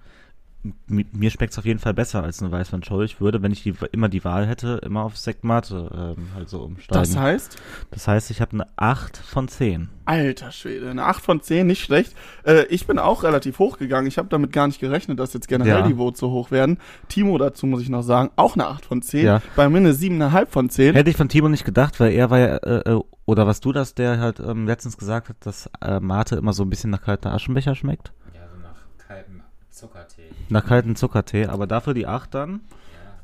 [0.87, 3.03] mir schmeckt es auf jeden Fall besser als eine Weißweinscholl.
[3.03, 6.61] Ich würde, wenn ich die, immer die Wahl hätte, immer auf Sektmate ähm, halt so
[6.61, 7.01] umsteigen.
[7.03, 7.57] Das heißt,
[7.91, 9.89] Das heißt, ich habe eine 8 von 10.
[10.05, 12.13] alter Schwede, eine 8 von 10, nicht schlecht.
[12.45, 14.07] Äh, ich bin auch relativ hoch gegangen.
[14.07, 15.87] Ich habe damit gar nicht gerechnet, dass jetzt generell Ja.
[15.87, 16.77] die Votes so hoch werden.
[17.09, 19.25] Timo dazu muss ich noch sagen, auch eine 8 von 10.
[19.25, 19.41] Ja.
[19.57, 20.93] Bei mir eine 7,5 von 10.
[20.95, 23.71] Hätte ich von Timo nicht gedacht, weil er war ja, äh, äh, oder was du
[23.73, 27.01] das, der halt ähm, letztens gesagt hat, dass äh, Mate immer so ein bisschen nach
[27.01, 28.11] kalten Aschenbecher schmeckt.
[28.33, 28.75] Ja, so nach
[29.07, 29.41] kaltem
[29.73, 30.21] Zuckertee.
[30.49, 32.61] Nach kalten Zuckertee, aber dafür die 8 dann.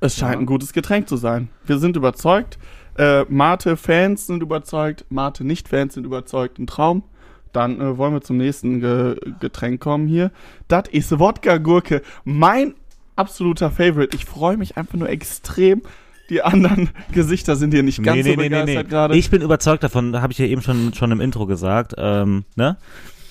[0.01, 0.39] Es scheint Ja.
[0.39, 1.49] ein gutes Getränk zu sein.
[1.65, 2.57] Wir sind überzeugt.
[2.97, 5.05] Äh, Mate-Fans sind überzeugt.
[5.09, 6.57] Mate-Nicht-Fans sind überzeugt.
[6.59, 7.03] Ein Traum.
[7.53, 10.31] Dann äh, wollen wir zum nächsten Ge Getränk kommen hier.
[10.67, 12.01] Das ist Wodka-Gurke.
[12.23, 12.75] Mein
[13.15, 14.15] absoluter Favorite.
[14.15, 15.81] Ich freue mich einfach nur extrem.
[16.29, 19.15] Die anderen Gesichter sind hier nicht ganz so begeistert gerade.
[19.17, 22.77] Ich bin überzeugt davon, habe ich ja eben schon, schon im Intro gesagt, ähm, ne?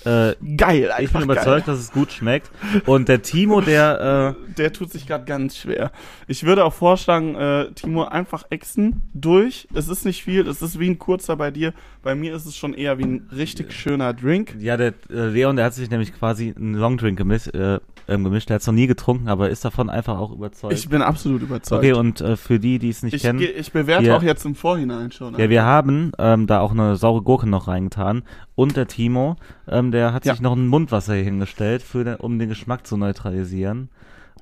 [0.04, 1.22] Äh, Geil, ich bin geil.
[1.24, 2.50] überzeugt, dass es gut schmeckt.
[2.86, 5.90] Und der Timo, der, äh, Der tut sich gerade ganz schwer.
[6.26, 9.66] Ich würde auch vorschlagen, äh, Timo, einfach exen durch.
[9.74, 11.72] Es ist nicht viel, es ist wie ein kurzer bei dir.
[12.02, 14.54] Bei mir ist es schon eher wie ein richtig schöner Drink.
[14.60, 18.48] ja, der äh, Leon, der hat sich nämlich quasi einen Longdrink gemischt, äh, ähm, gemischt.
[18.48, 20.72] Der hat es noch nie getrunken, aber ist davon einfach auch überzeugt.
[20.72, 21.80] Ich bin absolut überzeugt.
[21.84, 24.16] okay, und äh, für die, die es nicht ich, kennen, ich bewerte Ja.
[24.16, 25.36] auch jetzt im Vorhinein schon.
[25.38, 28.22] ja, wir haben ähm, da auch eine saure Gurke noch reingetan.
[28.58, 29.36] Und der Timo,
[29.68, 30.32] ähm, der hat Ja.
[30.32, 33.88] sich noch ein Mundwasser hier hingestellt, für den, um den Geschmack zu neutralisieren.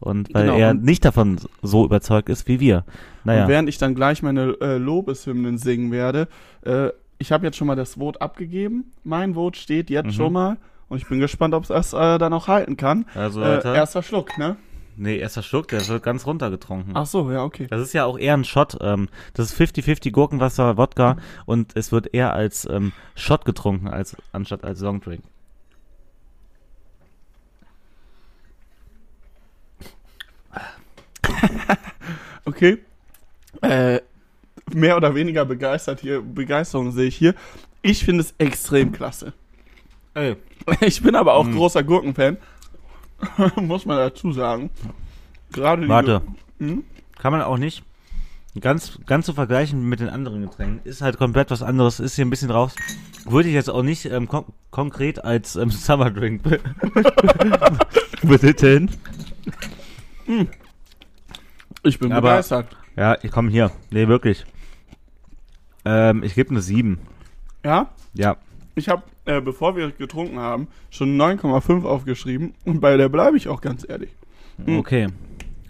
[0.01, 2.85] Und weil Genau, er nicht davon so überzeugt ist wie wir.
[3.25, 3.43] Naja.
[3.43, 6.29] Und während ich dann gleich meine äh, Lobeshymnen singen werde,
[6.65, 8.91] äh, ich habe jetzt schon mal das Vote abgegeben.
[9.05, 10.11] Mein Vote steht jetzt Mhm.
[10.13, 10.57] schon mal.
[10.89, 13.05] Und ich bin gespannt, ob es das äh, dann auch halten kann.
[13.15, 13.69] Also, Äh, Leute.
[13.75, 14.57] erster Schluck, ne?
[14.97, 16.93] Nee, erster Schluck, der wird ganz runtergetrunken.
[16.97, 17.67] Ach so, ja, okay.
[17.69, 18.77] Das ist ja auch eher ein Shot.
[18.81, 24.17] Ähm, das ist 50-50 Gurkenwasser, Wodka und es wird eher als ähm, Shot getrunken, als
[24.33, 25.23] anstatt als Longdrink.
[32.45, 32.79] Okay.
[33.61, 34.01] Äh,
[34.73, 37.35] mehr oder weniger begeistert hier, Begeisterung sehe ich hier.
[37.83, 39.33] Ich finde es extrem klasse.
[40.15, 40.37] Ey.
[40.81, 41.55] Ich bin aber auch Hm.
[41.55, 42.39] großer Gurkenfan.
[43.57, 44.71] Muss man dazu sagen.
[45.53, 46.23] Gerade Warte.
[46.59, 46.85] Hm?
[47.19, 47.83] Kann man auch nicht
[48.61, 50.81] ganz, ganz zu vergleichen mit den anderen Getränken.
[50.85, 52.75] Ist halt komplett was anderes, ist hier ein bisschen raus.
[53.25, 56.61] Würde ich jetzt auch nicht ähm, kon konkret als ähm, Summer Drink be-
[58.23, 58.91] betiteln.
[61.83, 62.77] Ich bin Aber- begeistert.
[62.97, 63.71] Ja, ich komme hier.
[63.91, 64.45] Nee, wirklich.
[65.85, 66.99] Ähm, ich gebe eine 7.
[67.65, 67.91] Ja?
[68.15, 68.37] Ja.
[68.79, 72.55] Ich habe, äh, bevor wir getrunken haben, schon 9,5 aufgeschrieben.
[72.67, 74.11] Und bei der bleibe ich auch ganz ehrlich.
[74.65, 74.79] Hm.
[74.79, 75.09] Okay.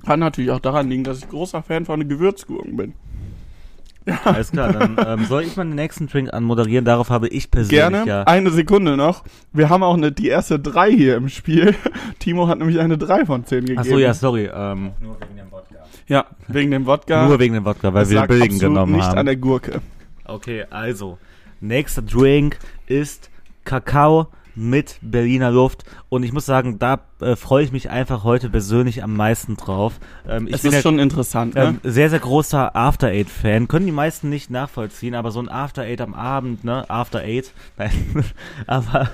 [0.05, 2.95] Kann natürlich auch daran liegen, dass ich großer Fan von Gewürzgurken bin.
[4.25, 6.85] Alles klar, dann ähm, soll ich mal den nächsten Drink anmoderieren.
[6.85, 8.05] Darauf habe ich persönlich Gerne.
[8.07, 8.23] ja.
[8.23, 9.25] Eine Sekunde noch.
[9.53, 11.75] Wir haben auch eine, die erste 3 hier im Spiel.
[12.21, 13.81] Timo hat nämlich eine 3 von 10 gegeben.
[13.81, 14.49] Achso, ja, sorry.
[14.53, 15.75] Ähm, Nur wegen dem Wodka.
[16.07, 17.27] Ja, wegen dem Wodka.
[17.27, 19.19] Nur wegen dem Wodka, weil Das wir billigen genommen nicht haben.
[19.19, 19.81] an der Gurke.
[20.25, 21.19] Okay, also,
[21.61, 23.31] nächster Drink ist
[23.65, 28.49] Kakao mit Berliner Luft und ich muss sagen, da äh, freue ich mich einfach heute
[28.49, 30.01] persönlich am meisten drauf.
[30.27, 31.65] Ähm, ich Es bin ist ja, schon interessant, ne?
[31.65, 33.69] ähm, sehr, sehr großer After Eight Fan.
[33.69, 36.89] Können die meisten nicht nachvollziehen, aber so ein After Eight am Abend, ne?
[36.89, 37.53] After Eight.
[37.77, 38.25] Nein,
[38.67, 39.11] aber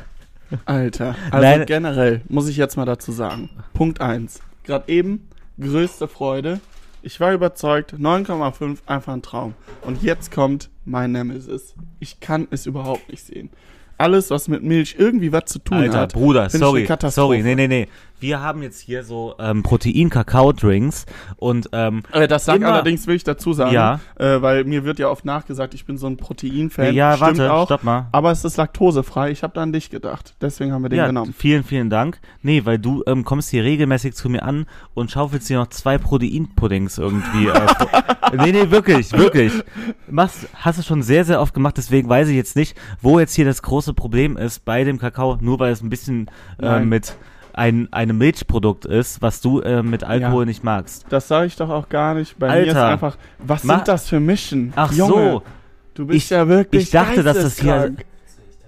[0.64, 1.16] Alter.
[1.30, 1.66] Also Nein.
[1.66, 3.50] generell muss ich jetzt mal dazu sagen.
[3.74, 4.40] Punkt 1.
[4.64, 5.28] Gerade eben,
[5.58, 6.60] größte Freude.
[7.02, 9.54] Ich war überzeugt, 9,5 einfach ein Traum.
[9.82, 11.74] Und jetzt kommt mein Nemesis.
[12.00, 13.50] Ich kann es überhaupt nicht sehen.
[13.98, 16.12] Alles, was mit Milch irgendwie was zu tun Alter, hat.
[16.12, 17.34] Bruder, find ich sorry, eine Katastrophe.
[17.36, 17.88] sorry, nee, nee, nee.
[18.22, 21.06] Wir haben jetzt hier so ähm, Protein-Kakao-Drinks
[21.36, 23.98] und ähm, Äh, das Immer- allerdings, will ich dazu sagen, Ja.
[24.16, 26.94] äh, weil mir wird ja oft nachgesagt, ich bin so ein Protein-Fan.
[26.94, 27.66] ja, Stimmt warte, auch.
[27.66, 28.06] stopp mal.
[28.12, 29.30] Aber es ist laktosefrei.
[29.32, 30.34] Ich habe da an dich gedacht.
[30.40, 31.34] Deswegen haben wir den ja, genommen.
[31.36, 32.20] vielen, vielen Dank.
[32.42, 35.98] Nee, weil du ähm, kommst hier regelmäßig zu mir an und schaufelst dir noch zwei
[35.98, 37.48] Proteinpuddings irgendwie.
[37.48, 37.66] äh,
[38.36, 39.52] nee, nee, wirklich, wirklich.
[40.08, 43.34] Machst, hast du schon sehr, sehr oft gemacht, deswegen weiß ich jetzt nicht, wo jetzt
[43.34, 46.30] hier das große Problem ist bei dem Kakao, nur weil es ein bisschen
[46.60, 47.14] äh, mit
[47.54, 50.46] ein, einem Milchprodukt ist, was du äh, mit Alkohol Ja.
[50.46, 51.06] nicht magst.
[51.10, 52.38] Das sage ich doch auch gar nicht.
[52.38, 52.88] Bei mir ist Alter.
[52.88, 54.72] einfach, was sind das für Mischen?
[54.76, 55.42] Ach Junge, so,
[55.94, 57.94] du bist ich- ja wirklich ich dachte, dass das hier-.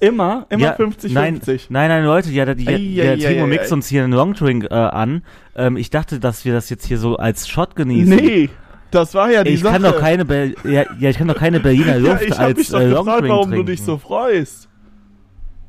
[0.00, 1.12] Immer, immer Ja, 50-50.
[1.14, 4.74] Nein, nein, nein, Leute, ja, der, der, der Timo mixt uns hier einen Longdrink äh,
[4.74, 5.22] an.
[5.56, 8.14] Ähm, ich dachte, dass wir das jetzt hier so als Shot genießen.
[8.14, 8.50] Nee,
[8.90, 9.72] das war ja die ich Sache.
[9.74, 10.24] kann doch keine
[10.64, 12.88] ja, ja, ich kann doch keine Berliner ja, Luft ich hab als mich doch äh,
[12.88, 13.66] gefragt, Longdrink warum trinken.
[13.66, 14.68] du dich so freust.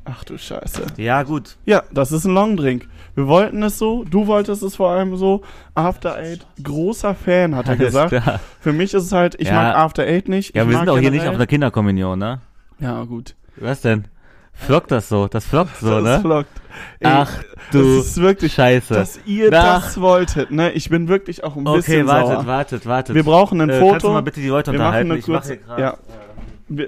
[0.06, 0.84] Ach du Scheiße.
[0.98, 1.58] Ja, gut.
[1.66, 2.88] Ja, das ist ein Longdrink.
[3.16, 5.42] Wir wollten es so, du wolltest es vor allem so.
[5.74, 8.10] After Eight, großer Fan, hat er Alles gesagt.
[8.12, 8.40] klar.
[8.60, 9.54] Für mich ist es halt, ich Ja.
[9.56, 10.56] mag After Eight nicht.
[10.56, 12.40] Ja, ich wir sind auch hier nicht auf einer Kinderkommunion, ne?
[12.80, 13.36] Ja, gut.
[13.58, 14.06] Was denn?
[14.54, 15.28] Flockt das so?
[15.28, 16.22] Das flockt so, das ne?
[16.22, 16.62] flockt.
[17.00, 18.94] Ey, Ach du das ist wirklich Scheiße.
[18.94, 19.84] dass ihr Ach.
[19.86, 20.72] das wolltet, ne?
[20.74, 22.46] Ich bin wirklich auch ein okay, bisschen wartet, sauer.
[22.48, 23.16] wartet, wartet.
[23.16, 23.92] Wir brauchen ein äh, Foto.
[23.92, 25.12] Kannst du mal bitte die Leute Wir machen unterhalten?
[25.12, 25.98] eine ich mach kurze, hier grad, ja.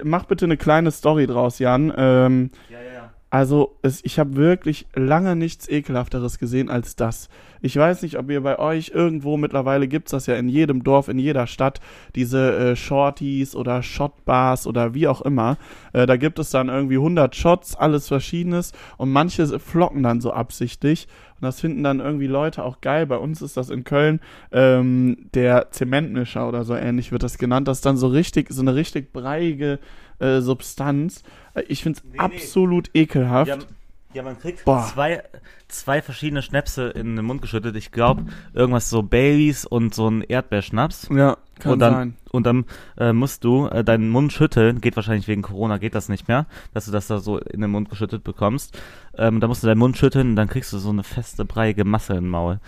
[0.02, 1.92] Mach bitte eine kleine Story draus, Jan.
[1.96, 2.50] Ähm.
[3.30, 7.28] Also es, ich habe wirklich lange nichts ekelhafteres gesehen als das.
[7.60, 11.08] Ich weiß nicht, ob ihr bei euch irgendwo mittlerweile gibt's das ja in jedem Dorf,
[11.08, 11.80] in jeder Stadt,
[12.14, 15.58] diese äh, Shorties oder Shotbars oder wie auch immer.
[15.92, 20.32] Äh, da gibt es dann irgendwie 100 Shots, alles Verschiedenes und manche flocken dann so
[20.32, 21.08] absichtlich
[21.40, 23.06] und das finden dann irgendwie Leute auch geil.
[23.06, 27.68] Bei uns ist das in Köln ähm, der Zementmischer oder so ähnlich wird das genannt.
[27.68, 29.78] Das ist dann so richtig, so eine richtig breiige
[30.18, 31.22] äh, Substanz.
[31.54, 32.18] Äh, Ich find's Nee, nee.
[32.18, 33.48] absolut ekelhaft.
[33.48, 33.58] Ja,
[34.14, 34.86] ja, man kriegt Boah.
[34.92, 35.22] zwei,
[35.68, 37.76] zwei verschiedene Schnäpse in den Mund geschüttet.
[37.76, 41.08] Ich glaube, irgendwas so Baileys und so ein Erdbeerschnaps.
[41.14, 42.14] Ja, kann und dann, sein.
[42.30, 42.64] Und dann
[42.96, 44.80] äh, musst du äh, deinen Mund schütteln.
[44.80, 47.70] Geht wahrscheinlich wegen Corona, geht das nicht mehr, dass du das da so in den
[47.70, 48.80] Mund geschüttet bekommst.
[49.16, 51.84] Ähm, da musst du deinen Mund schütteln und dann kriegst du so eine feste, breiige
[51.84, 52.60] Masse im Maul.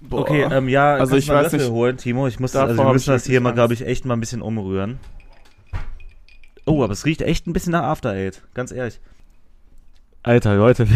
[0.00, 0.20] Boah.
[0.22, 2.26] Okay, ähm, ja, Also ich mal weiß Löffel nicht, holen, Timo.
[2.28, 4.98] Ich muss, also wir müssen das hier mal, glaube ich, echt mal ein bisschen umrühren.
[6.68, 9.00] Oh, aber es riecht echt ein bisschen nach After Eight, ganz ehrlich.
[10.22, 10.86] Alter, Leute,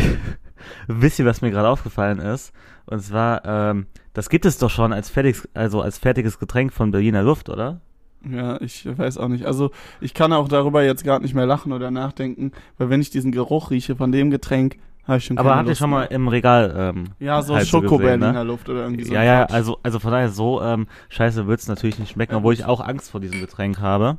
[0.87, 2.53] wisst ihr, was mir gerade aufgefallen ist?
[2.87, 6.91] Und zwar, ähm, das gibt es doch schon als fertiges, also als fertiges Getränk von
[6.91, 7.81] Berliner Luft, oder?
[8.29, 9.47] Ja, ich weiß auch nicht.
[9.47, 13.11] Also ich kann auch darüber jetzt gar nicht mehr lachen oder nachdenken, weil wenn ich
[13.11, 16.29] diesen Geruch rieche von dem Getränk, Hab ich schon Aber habt ihr schon mal im
[16.29, 18.43] Regal ähm, Ja, so halt so Schoko-Berliner ne?
[18.45, 19.13] Luft oder irgendwie so.
[19.15, 19.55] ja, ja, Quatsch.
[19.55, 23.11] also, also von daher so ähm, scheiße wird's natürlich nicht schmecken, obwohl ich auch Angst
[23.11, 24.19] vor diesem Getränk habe.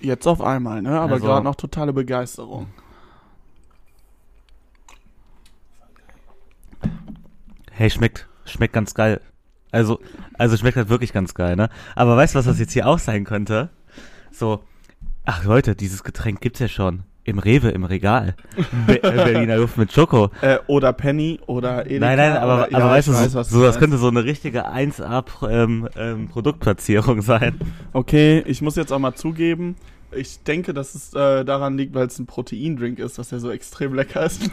[0.00, 0.98] Jetzt auf einmal, ne?
[1.00, 2.68] Aber Also- gerade noch totale Begeisterung.
[7.70, 9.20] Hey, schmeckt, schmeckt ganz geil.
[9.72, 10.00] Also,
[10.38, 11.68] also schmeckt halt wirklich ganz geil, ne?
[11.96, 13.70] Aber weißt du, was das jetzt hier auch sein könnte?
[14.30, 14.62] So,
[15.24, 17.02] ach Leute, dieses Getränk gibt's ja schon.
[17.26, 18.34] Im Rewe, im Regal.
[18.86, 20.30] Be äh, Berliner Luft mit Schoko.
[20.42, 22.00] Äh, oder Penny oder Edeka.
[22.06, 24.08] nein, nein, aber, oder, aber ja, weißt du, weiß, so, was so, das könnte so
[24.08, 27.58] eine richtige 1A ähm, ähm, Produktplatzierung sein.
[27.94, 29.76] Okay, ich muss jetzt auch mal zugeben,
[30.12, 33.50] ich denke, dass es äh, daran liegt, weil es ein Proteindrink ist, dass der so
[33.50, 34.42] extrem lecker ist.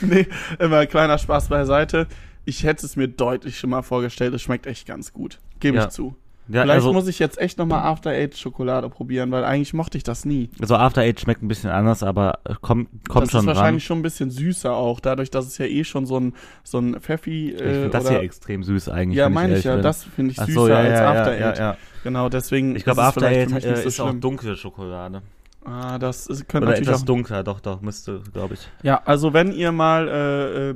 [0.00, 0.26] nee,
[0.58, 2.06] immer kleiner Spaß beiseite.
[2.44, 5.38] Ich hätte es mir deutlich schon mal vorgestellt, es schmeckt echt ganz gut.
[5.60, 5.84] Gebe Ja.
[5.84, 6.14] ich zu.
[6.48, 9.98] Ja, Vielleicht also, muss ich jetzt echt nochmal After Eight Schokolade probieren, weil eigentlich mochte
[9.98, 10.48] ich das nie.
[10.62, 13.46] so After Eight schmeckt ein bisschen anders, aber äh, kommt, kommt das schon ist dran.
[13.46, 16.78] wahrscheinlich schon ein bisschen süßer auch, dadurch, dass es ja eh schon so ein, so
[16.78, 19.18] ein Pfeffi ich äh, finde das hier extrem süß eigentlich.
[19.18, 19.82] Ja, meine ich ehrlich ja, bin.
[19.82, 21.58] das finde ich süßer so, ja, als ja, After ja, Eight.
[21.58, 21.76] Ja, ja.
[22.04, 24.20] Genau, deswegen Ich glaube, ist After Eight für mich äh, so ist auch schlimm.
[24.20, 25.22] dunkle Schokolade.
[25.64, 28.60] Ah, das ist, könnte Oder natürlich etwas auch dunkler, doch, doch, müsste, glaube ich.
[28.84, 30.74] Ja, also wenn ihr mal, äh, äh,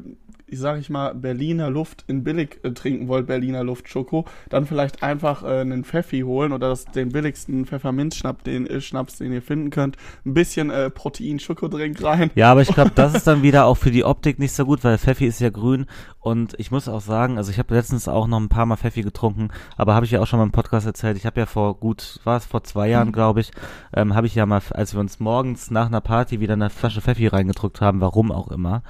[0.50, 4.66] ich sag ich mal, Berliner Luft in billig äh, trinken wollt, Berliner Luft Schoko, dann
[4.66, 9.32] vielleicht einfach äh, einen Pfeffi holen oder das, den billigsten Pfefferminzschnaps, den äh, Schnaps, den
[9.32, 9.96] ihr finden könnt.
[10.26, 12.30] Ein bisschen äh, Protein-Schokodrink rein.
[12.34, 14.84] Ja, aber ich glaube, das ist dann wieder auch für die Optik nicht so gut,
[14.84, 15.86] weil Pfeffi ist ja grün
[16.20, 19.02] und ich muss auch sagen, also ich habe letztens auch noch ein paar Mal Pfeffi
[19.02, 21.74] getrunken, aber habe ich ja auch schon mal im Podcast erzählt, ich habe ja vor
[21.76, 23.50] gut, war es vor zwei Jahren, glaube ich,
[23.94, 27.00] ähm, habe ich ja mal, als wir uns morgens nach einer Party wieder eine Flasche
[27.00, 28.82] Pfeffi reingedrückt haben, warum auch immer,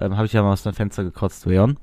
[0.00, 1.78] ähm, habe ich ja mal aus dem Fenster gekotzt, Leon.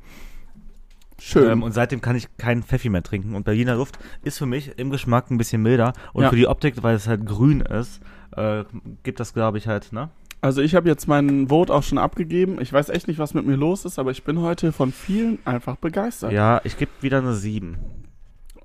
[1.18, 1.50] Schön.
[1.50, 3.36] Ähm, und seitdem kann ich keinen Pfeffi mehr trinken.
[3.36, 5.94] Und Berliner Luft ist für mich im Geschmack ein bisschen milder.
[6.12, 6.30] Und Ja.
[6.30, 8.02] für die Optik, weil es halt grün ist,
[8.36, 8.66] äh,
[9.04, 10.10] gibt das, glaube ich, halt, ne?
[10.46, 12.62] Also ich habe jetzt meinen Vote auch schon abgegeben.
[12.62, 15.40] Ich weiß echt nicht, was mit mir los ist, aber ich bin heute von vielen
[15.44, 16.32] einfach begeistert.
[16.34, 17.78] Ja, ich gebe wieder eine 7.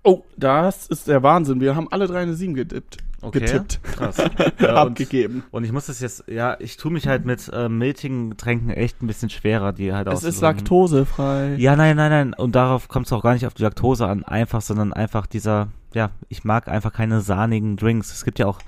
[0.03, 1.63] Oh, das ist der Wahnsinn.
[1.63, 2.99] Wir haben alle drei eine 7 gedippt.
[3.23, 3.41] Okay.
[3.41, 3.83] Getippt.
[3.83, 4.19] Krass.
[4.61, 5.43] Ja, und, Abgegeben.
[5.51, 9.03] und ich muss das jetzt, ja, ich tue mich halt mit äh, milchigen Getränken echt
[9.03, 11.55] ein bisschen schwerer, die halt Es ist laktosefrei.
[11.57, 12.35] Ja, nein, nein, nein.
[12.35, 15.69] Und darauf kommt es auch gar nicht auf die Laktose an, einfach, sondern einfach dieser,
[15.95, 18.13] ja, ich mag einfach keine sahnigen Drinks.
[18.13, 18.59] Es gibt ja auch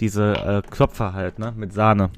[0.00, 2.10] diese äh, Klopfer halt, ne, mit Sahne.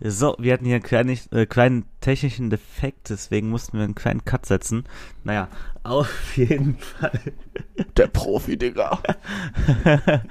[0.00, 4.24] So, wir hatten hier einen kleinen, äh, kleinen technischen Defekt, deswegen mussten wir einen kleinen
[4.24, 4.84] Cut setzen.
[5.24, 5.48] Naja,
[5.82, 7.18] auf jeden Fall.
[7.96, 9.00] Der Profi, Digga.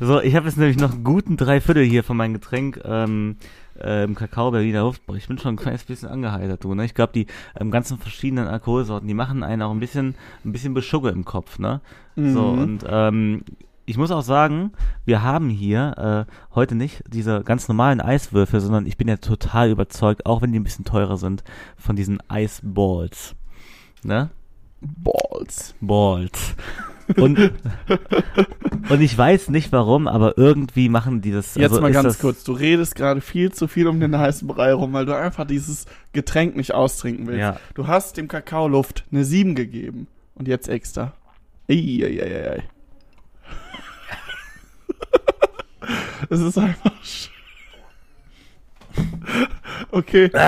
[0.00, 3.36] so, ich habe jetzt nämlich noch einen guten Dreiviertel hier von meinem Getränk ähm,
[3.80, 5.06] ähm, Kakao Berliner Luft.
[5.06, 6.84] Boah, Ich bin schon ein kleines bisschen angeheitert, du, ne?
[6.84, 7.26] Ich glaube, die
[7.58, 11.58] ähm, ganzen verschiedenen Alkoholsorten, die machen einen auch ein bisschen, ein bisschen Beschugge im Kopf,
[11.58, 11.80] ne?
[12.16, 12.58] So, Mhm.
[12.58, 13.44] und ähm,
[13.86, 14.72] ich muss auch sagen,
[15.04, 19.70] wir haben hier äh, heute nicht diese ganz normalen Eiswürfel, sondern ich bin ja total
[19.70, 21.44] überzeugt, auch wenn die ein bisschen teurer sind,
[21.76, 23.34] von diesen Eisballs.
[24.02, 24.30] Ne?
[24.80, 25.74] Balls.
[25.80, 26.54] Balls.
[27.16, 27.52] Und,
[28.88, 31.54] und ich weiß nicht warum, aber irgendwie machen die das.
[31.54, 32.44] Jetzt also mal ganz kurz.
[32.44, 35.84] Du redest gerade viel zu viel um den heißen Brei rum, weil du einfach dieses
[36.12, 37.40] Getränk nicht austrinken willst.
[37.40, 40.06] Ja, Du hast dem Kakao Luft eine 7 gegeben.
[40.34, 41.12] Und jetzt extra.
[41.70, 42.64] Eieieiei.
[46.30, 46.90] Es ist einfach.
[47.02, 47.28] sch-
[49.90, 50.30] Okay.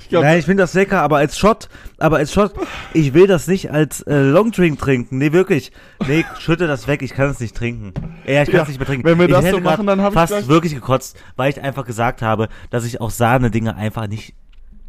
[0.00, 1.68] Ich glaube, Nein, ich finde das lecker, aber als Shot,
[1.98, 2.52] aber als Shot,
[2.94, 5.18] ich will das nicht als äh, Longdrink trinken.
[5.18, 5.70] Nee, wirklich.
[6.08, 7.94] Nee, schütte das weg, ich kann es nicht trinken.
[8.26, 9.06] Ja, ich kann Ja, es nicht mehr trinken.
[9.06, 11.86] wenn wir ich das so machen, dann hab ich fast wirklich gekotzt, weil ich einfach
[11.86, 14.34] gesagt habe, dass ich auch Sahne-Dinge einfach nicht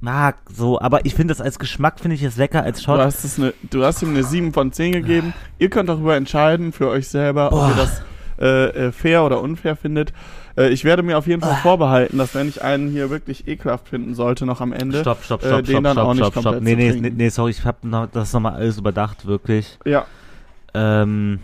[0.02, 0.36] mag.
[0.54, 3.00] So, aber ich finde das als Geschmack finde ich es lecker als du Shot.
[3.00, 5.34] hast, es eine, du hast ihm eine 7 von 10 gegeben.
[5.60, 7.70] Ihr könnt darüber entscheiden für euch selber, ob Boah.
[7.70, 8.02] ihr das
[8.40, 10.12] äh, äh, fair oder unfair findet.
[10.58, 13.88] Äh, ich werde mir auf jeden Fall vorbehalten, dass wenn ich einen hier wirklich ekelhaft
[13.90, 15.02] finden sollte, noch am Ende.
[15.02, 16.44] Stopp, stopp, äh, stopp, den stopp, dann auch stopp, nicht stopp, stopp.
[16.56, 17.18] komplett Nee, zu nee, nee, trinken.
[17.18, 19.78] nee, sorry, ich habe noch, das nochmal alles überdacht, wirklich.
[19.86, 20.06] Ja,
[20.74, 21.40] Ähm,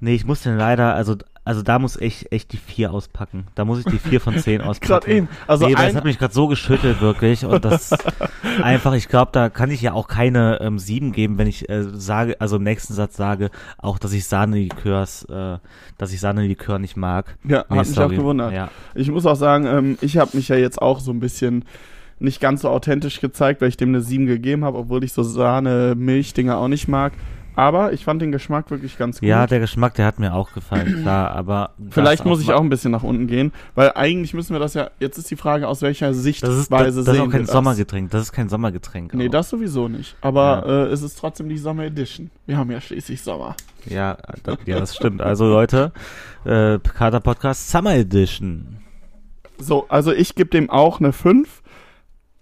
[0.00, 3.46] nee, ich muss den leider, also, also da muss ich echt die 4 auspacken.
[3.56, 4.86] Da muss ich die 4 von 10 auspacken.
[4.88, 5.28] gerade eben.
[5.48, 7.44] Also nee, das hat mich gerade so geschüttelt, wirklich.
[7.44, 7.90] Und das
[8.62, 11.84] einfach, ich glaube, da kann ich ja auch keine ähm, 7 geben, wenn ich äh,
[11.92, 15.58] sage, also im nächsten Satz sage, auch, dass ich Sahne-Likörs, äh,
[15.98, 17.36] dass ich Sahne-Likör nicht mag.
[17.44, 18.52] ja, Nee, hat mich auch gewundert.
[18.52, 18.70] Ja.
[18.94, 21.64] Ich muss auch sagen, ähm, ich habe mich ja jetzt auch so ein bisschen
[22.20, 25.24] nicht ganz so authentisch gezeigt, weil ich dem eine 7 gegeben habe, obwohl ich so
[25.24, 27.14] Sahne-Milch-Dinger auch nicht mag.
[27.54, 29.28] Aber ich fand den Geschmack wirklich ganz gut.
[29.28, 31.70] Ja, der Geschmack, der hat mir auch gefallen, klar, aber.
[31.90, 34.90] Vielleicht muss ich auch ein bisschen nach unten gehen, weil eigentlich müssen wir das ja,
[35.00, 37.32] jetzt ist die Frage, aus welcher Das ist, Sichtweise das, das ist sehen auch wir
[37.32, 37.52] kein das.
[37.52, 38.10] Sommergetränk.
[38.10, 39.12] Das ist kein Sommergetränk.
[39.14, 39.32] Nee, auch.
[39.32, 40.16] das sowieso nicht.
[40.20, 42.30] Aber äh, es ist trotzdem die Sommer Edition.
[42.46, 43.54] Wir haben ja schließlich Sommer.
[43.86, 45.20] Ja, das, ja, das stimmt.
[45.20, 45.92] Also Leute,
[46.44, 48.78] äh, Kater Podcast Summer Edition.
[49.58, 51.62] So, also ich gebe dem auch eine 5.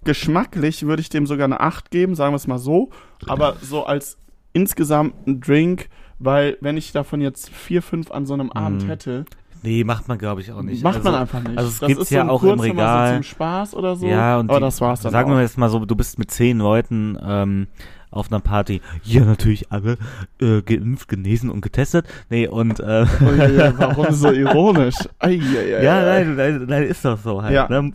[0.05, 2.91] Geschmacklich würde ich dem sogar eine 8 geben, sagen wir es mal so.
[3.27, 4.17] Aber so als
[4.53, 8.89] insgesamten Drink, weil wenn ich davon jetzt 4, 5 an so einem Abend Mhm.
[8.89, 9.25] hätte,
[9.63, 10.83] Nee, macht man glaube ich auch nicht.
[10.83, 11.59] macht also, man einfach nicht.
[11.59, 13.09] also es so ja ein auch im Regal.
[13.09, 14.07] So zum Spaß oder so.
[14.07, 15.35] Ja, und aber die, das war's dann Sagen auch.
[15.37, 17.67] wir jetzt mal so, du bist mit zehn Leuten ähm,
[18.11, 18.81] auf einer Party.
[19.05, 19.97] Ja, natürlich alle
[20.41, 22.07] äh, geimpft, genesen und getestet.
[22.29, 24.97] Nee, und äh, Oh, ja, ja, warum so ironisch?
[25.19, 26.25] Ei, ei, ja, ei.
[26.25, 27.55] nein, nein, nein, ist doch so halt.
[27.55, 27.69] Ja.
[27.69, 27.93] Ne?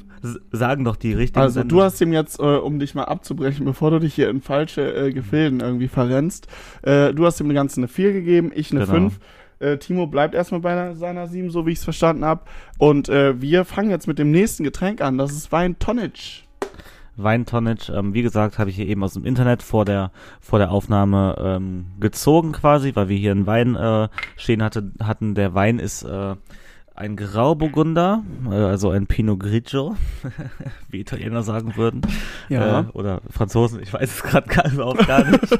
[0.52, 1.68] Sagen doch die richtigen Also Sender.
[1.76, 4.82] du hast ihm jetzt, äh, um dich mal abzubrechen, bevor du dich hier in falsche
[4.96, 6.48] äh, Gefilden irgendwie verrennst,
[6.82, 8.92] äh, du hast ihm eine ganze eine 4 gegeben, ich eine Genau.
[8.94, 9.20] 5.
[9.60, 12.42] Äh, Timo bleibt erstmal bei einer- seiner 7, so wie ich es verstanden habe.
[12.78, 15.18] Und äh, wir fangen jetzt mit dem nächsten Getränk an.
[15.18, 16.45] Das ist Wein Tonic.
[17.18, 20.72] Weintonnage, ähm, wie gesagt, habe ich hier eben aus dem Internet vor der vor der
[20.72, 25.36] Aufnahme ähm, gezogen quasi, weil wir hier einen Wein äh, stehen hatte, hatten.
[25.36, 26.36] Der Wein ist äh,
[26.94, 29.96] ein Grauburgunder, äh, also ein Pinot Grigio,
[30.90, 32.02] wie Italiener sagen würden.
[32.50, 32.82] Ja.
[32.82, 35.60] Äh, oder Franzosen, ich weiß es gerade gar, überhaupt gar nicht.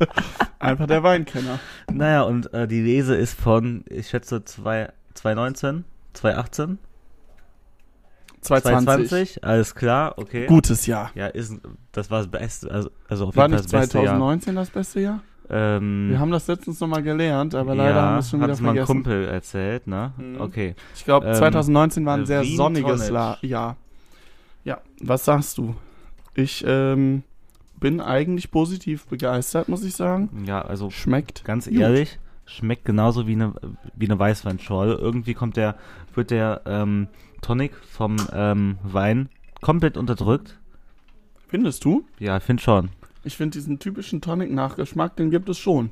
[0.58, 1.58] Einfach der Weinkenner.
[1.92, 5.84] naja, und äh, die Lese ist von, ich schätze, zwei- 2019,
[6.14, 6.78] 2018,
[8.42, 9.08] 220.
[9.08, 10.46] 2020, alles klar, okay.
[10.46, 11.10] Gutes Jahr.
[11.14, 11.54] Ja, ist,
[11.92, 14.06] das war das Beste, also, also auf War jeden Fall nicht das beste Jahr.
[14.06, 15.20] 2019 das beste Jahr?
[15.50, 18.52] Ähm, Wir haben das letztens nochmal gelernt, aber leider ja, haben wir es schon wieder
[18.52, 18.86] es mal ein vergessen.
[19.04, 20.12] Kumpel erzählt, ne?
[20.16, 20.40] Mhm.
[20.40, 20.74] Okay.
[20.94, 23.10] Ich glaube, Ähm, 2019 war ein sehr Wien sonniges.
[23.10, 23.76] La Jahr.
[24.64, 25.74] Ja, was sagst du?
[26.34, 27.22] Ich ähm,
[27.78, 30.44] bin eigentlich positiv begeistert, muss ich sagen.
[30.46, 31.44] Ja, also Schmeckt.
[31.44, 31.78] ganz gut.
[31.78, 33.54] ehrlich, schmeckt genauso wie eine
[33.94, 34.94] wie eine Weißweinschorle.
[34.94, 35.76] Irgendwie kommt der
[36.14, 37.08] wird der ähm,
[37.40, 39.28] Tonic vom ähm, Wein
[39.60, 40.58] komplett unterdrückt.
[41.48, 42.04] Findest du?
[42.18, 42.90] Ja, ich finde schon.
[43.24, 45.90] Ich finde diesen typischen Tonic-Nachgeschmack, den gibt es schon.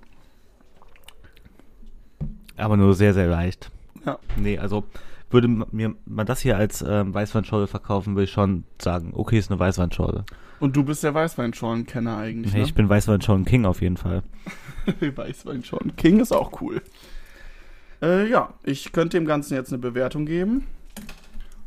[2.56, 3.70] Aber nur sehr, sehr leicht.
[4.04, 4.18] Ja.
[4.36, 4.84] Nee, also
[5.30, 9.50] würde mir man das hier als ähm, Weißweinschorle verkaufen, würde ich schon sagen, okay, ist
[9.50, 10.24] eine Weißweinschorle.
[10.61, 12.66] Und du bist der Weißweinschorlen-Kenner eigentlich, Hey, ne?
[12.66, 14.23] ich bin Weißweinschorlen King auf jeden Fall.
[15.01, 15.96] Weißweinschorlen.
[15.96, 16.83] King ist auch cool.
[18.03, 20.66] Äh, ja, ich könnte dem Ganzen jetzt eine Bewertung geben.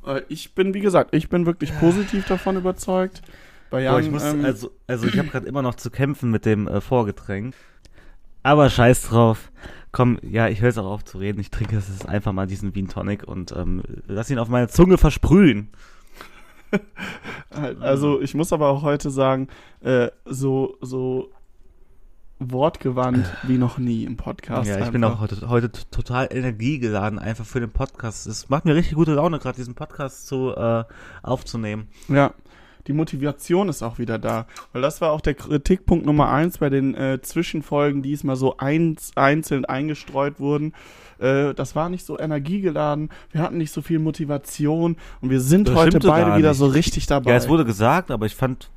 [0.05, 3.21] Äh, ich bin, wie gesagt, ich bin wirklich positiv davon überzeugt.
[3.69, 6.29] Bei Boah, Jan, ich muss, ähm, also, also ich habe gerade immer noch zu kämpfen
[6.29, 7.55] mit dem äh, Vorgetränk.
[8.43, 9.51] Aber scheiß drauf.
[9.91, 11.39] Komm, ja, ich höre jetzt auch auf zu reden.
[11.39, 14.97] Ich trinke jetzt einfach mal diesen Wien Tonic und ähm, lass ihn auf meine Zunge
[14.97, 15.69] versprühen.
[17.79, 19.47] Also ich muss aber auch heute sagen,
[19.81, 21.29] äh, so, so
[22.39, 24.67] wortgewandt wie noch nie im Podcast.
[24.67, 25.17] ja, ich bin einfach.
[25.17, 28.27] auch heute, heute total energiegeladen, einfach für den Podcast.
[28.27, 30.83] Es macht mir richtig gute Laune, gerade diesen Podcast zu äh,
[31.21, 31.89] aufzunehmen.
[32.07, 32.33] Ja,
[32.87, 34.45] die Motivation ist auch wieder da.
[34.73, 38.35] Weil das war auch der Kritikpunkt Nummer eins bei den äh, Zwischenfolgen, die es mal
[38.35, 40.73] so eins, einzeln eingestreut wurden.
[41.23, 45.67] Äh, das war nicht so energiegeladen, wir hatten nicht so viel Motivation und wir sind
[45.69, 46.57] Das heute beide wieder nicht.
[46.57, 47.31] so richtig dabei.
[47.31, 48.69] Ja, es wurde gesagt, aber ich fand,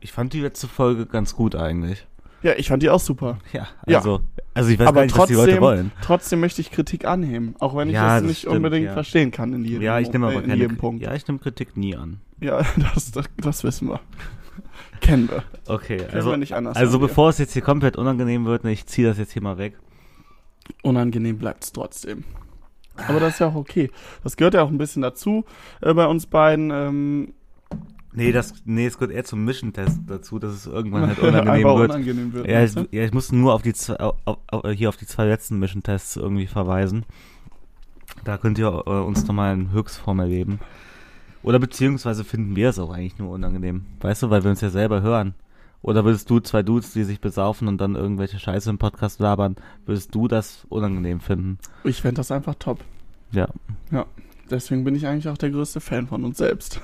[0.00, 2.06] ich fand die letzte Folge ganz gut eigentlich.
[2.42, 3.38] ja, ich fand die auch super.
[3.52, 3.98] Ja, Ja.
[3.98, 4.20] also,
[4.54, 5.92] also ich weiß Aber gar nicht, was die Leute trotzdem- wollen.
[6.02, 8.92] Trotzdem möchte ich Kritik annehmen, auch wenn ich Ja, es das nicht stimmt, unbedingt ja.
[8.94, 11.02] verstehen kann in jedem, Ja, ich nehme aber äh, in jedem Punkt.
[11.02, 12.20] ja, ich nehme Kritik nie an.
[12.40, 12.62] Ja,
[12.94, 14.00] das, das, das wissen wir.
[15.00, 15.42] Kennen wir.
[15.66, 18.72] Okay, Können also, wir nicht anders also bevor es jetzt hier komplett unangenehm wird, ne,
[18.72, 19.76] ich ziehe das jetzt hier mal weg.
[20.82, 22.24] Unangenehm bleibt es trotzdem.
[23.08, 23.90] Aber das ist ja auch okay.
[24.22, 25.44] Das gehört ja auch ein bisschen dazu
[25.80, 26.70] äh, bei uns beiden.
[26.70, 27.34] Ähm,
[28.12, 31.90] Nee, das, nee, es gehört eher zum Mission-Test dazu, dass es irgendwann halt unangenehm wird.
[31.90, 32.48] unangenehm wird.
[32.48, 35.26] Ja ich, ja, ich muss nur auf die zwei, auf, auf, hier auf die zwei
[35.26, 37.04] letzten Mission-Tests irgendwie verweisen.
[38.24, 40.58] Da könnt ihr äh, uns nochmal in Höchstform erleben.
[41.44, 43.86] Oder beziehungsweise finden wir es auch eigentlich nur unangenehm.
[44.00, 45.34] Weißt du, weil wir uns ja selber hören.
[45.82, 49.56] Oder würdest du zwei Dudes, die sich besaufen und dann irgendwelche Scheiße im Podcast labern,
[49.86, 51.58] würdest du das unangenehm finden?
[51.84, 52.80] Ich fände das einfach top.
[53.32, 53.48] Ja.
[54.50, 56.80] Deswegen bin ich eigentlich auch der größte Fan von uns selbst.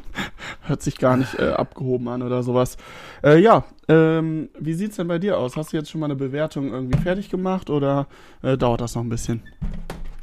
[0.62, 2.76] Hört sich gar nicht äh, abgehoben an oder sowas.
[3.22, 5.56] Äh, ja, ähm, wie sieht's denn bei dir aus?
[5.56, 8.06] Hast du jetzt schon mal eine Bewertung irgendwie fertig gemacht oder
[8.42, 9.42] äh, dauert das noch ein bisschen?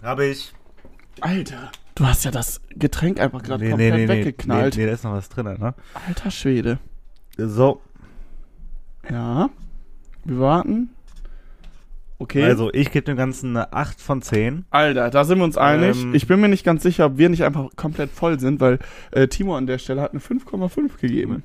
[0.01, 0.53] Habe ich.
[1.21, 4.75] Alter, du hast ja das Getränk einfach gerade Nee, nee, komplett nee, nee, weggeknallt.
[4.75, 5.75] nee, nee, da ist noch was drin, ne?
[6.07, 6.79] Alter Schwede.
[7.37, 7.81] So,
[9.09, 9.49] Ja.
[10.25, 10.89] Wir warten.
[12.21, 12.43] Okay.
[12.43, 14.65] also ich gebe dem Ganzen eine 8 von 10.
[14.71, 16.03] Alter, da sind wir uns einig.
[16.03, 18.79] Ähm, ich bin mir nicht ganz sicher, ob wir nicht einfach komplett voll sind, weil
[19.11, 21.43] äh, Timo an der Stelle hat eine 5,5 gegeben.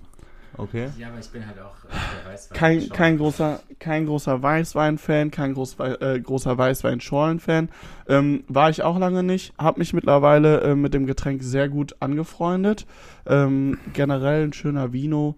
[0.57, 0.88] Okay.
[0.98, 2.59] Ja, aber ich bin halt auch äh, der Weißwein.
[2.59, 7.68] Kein, kein großer, kein großer Weißwein-Fan, kein groß, äh, großer Weißwein-Schorlen-Fan.
[8.09, 9.55] Ähm, war ich auch lange nicht.
[9.59, 12.87] Hab mich mittlerweile äh, mit dem Getränk sehr gut angefreundet.
[13.27, 15.37] Ähm, generell ein schöner Vino.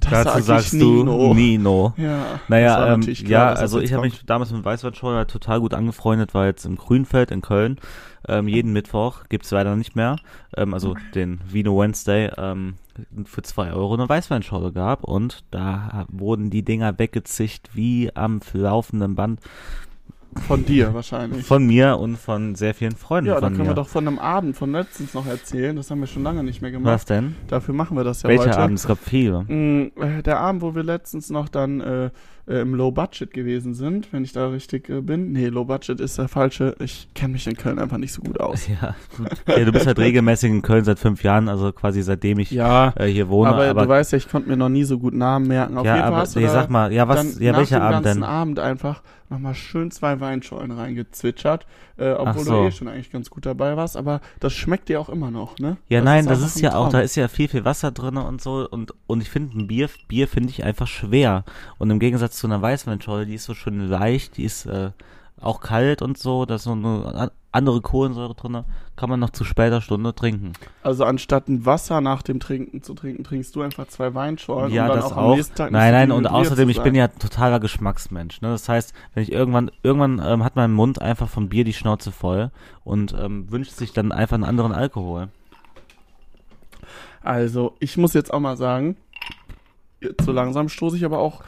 [0.00, 1.28] Das Dazu sag sagst Nino.
[1.28, 1.94] du Nino.
[1.96, 5.74] Ja, Naja, ähm, klar, ja, also ich habe mich damals mit Weißweinschorle halt total gut
[5.74, 7.78] angefreundet, war jetzt im Grünfeld in Köln.
[8.28, 10.16] Ähm, jeden Mittwoch gibt's leider nicht mehr.
[10.56, 12.74] Ähm, also den Vino Wednesday ähm,
[13.24, 19.14] für zwei Euro eine Weißweinschorle gab und da wurden die Dinger weggezischt wie am laufenden
[19.14, 19.40] Band
[20.46, 21.44] Von dir wahrscheinlich.
[21.44, 23.66] von mir und von sehr vielen Freunden ja, da können mir.
[23.68, 25.76] wir doch von einem Abend von letztens noch erzählen.
[25.76, 26.92] Das haben wir schon lange nicht mehr gemacht.
[26.92, 27.36] Was denn?
[27.48, 28.58] Dafür machen wir das ja Welcher heute.
[28.58, 28.78] Abend?
[28.78, 29.42] Es gab viele.
[29.42, 32.10] Mm, äh, Der Abend, wo wir letztens noch dann äh,
[32.46, 35.32] äh, im Low Budget gewesen sind, wenn ich da richtig äh, bin.
[35.32, 36.74] Nee, Low Budget ist der falsche.
[36.80, 38.66] Ich kenne mich in Köln einfach nicht so gut aus.
[38.82, 38.94] Ja,
[39.46, 42.92] ja, du bist halt regelmäßig in Köln seit fünf Jahren, also quasi seitdem ich Ja,
[42.96, 43.50] äh, hier wohne.
[43.50, 45.76] aber, aber du weißt ja, ich konnte mir noch nie so gut Namen merken.
[45.76, 48.28] Auf ja, jeden Fall aber nee, sag mal, ja, was, ja, welcher Abend ganzen denn?
[48.28, 51.66] Abend einfach nochmal schön zwei Weinschollen reingezwitschert,
[51.96, 52.66] äh, obwohl Ach du so.
[52.66, 55.78] eh schon eigentlich ganz gut dabei warst, aber das schmeckt dir auch immer noch, ne?
[55.88, 58.16] Ja, nein, das einfach ist ein ja auch, da ist ja viel, viel Wasser drin
[58.16, 61.44] und so und, und ich finde ein Bier, Bier finde ich einfach schwer
[61.78, 64.90] und im Gegensatz zu einer Weißweinschorle, die ist so schön leicht, die ist äh,
[65.40, 68.64] auch kalt und so, da ist so eine an- andere Kohlensäure drin,
[68.96, 70.54] kann man noch zu später Stunde trinken.
[70.82, 74.84] Also anstatt ein Wasser nach dem Trinken zu trinken, trinkst du einfach zwei Weinschollen ja,
[74.84, 75.30] um dann das auch, auch.
[75.32, 78.40] am nächsten Tag Nein, nein, und außerdem, ich bin ja totaler Geschmacksmensch.
[78.40, 78.48] Ne?
[78.48, 82.10] Das heißt, wenn ich irgendwann, irgendwann ähm, hat mein Mund einfach vom Bier die Schnauze
[82.10, 82.50] voll
[82.84, 85.28] und ähm, wünscht sich dann einfach einen anderen Alkohol.
[87.22, 88.96] Also, ich muss jetzt auch mal sagen,
[90.22, 91.42] so langsam stoße ich aber auch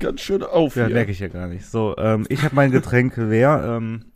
[0.00, 1.66] ganz schön auf Ja, merke ich ja gar nicht.
[1.66, 3.76] So, ähm, ich habe mein Getränk leer.
[3.78, 4.06] Ähm,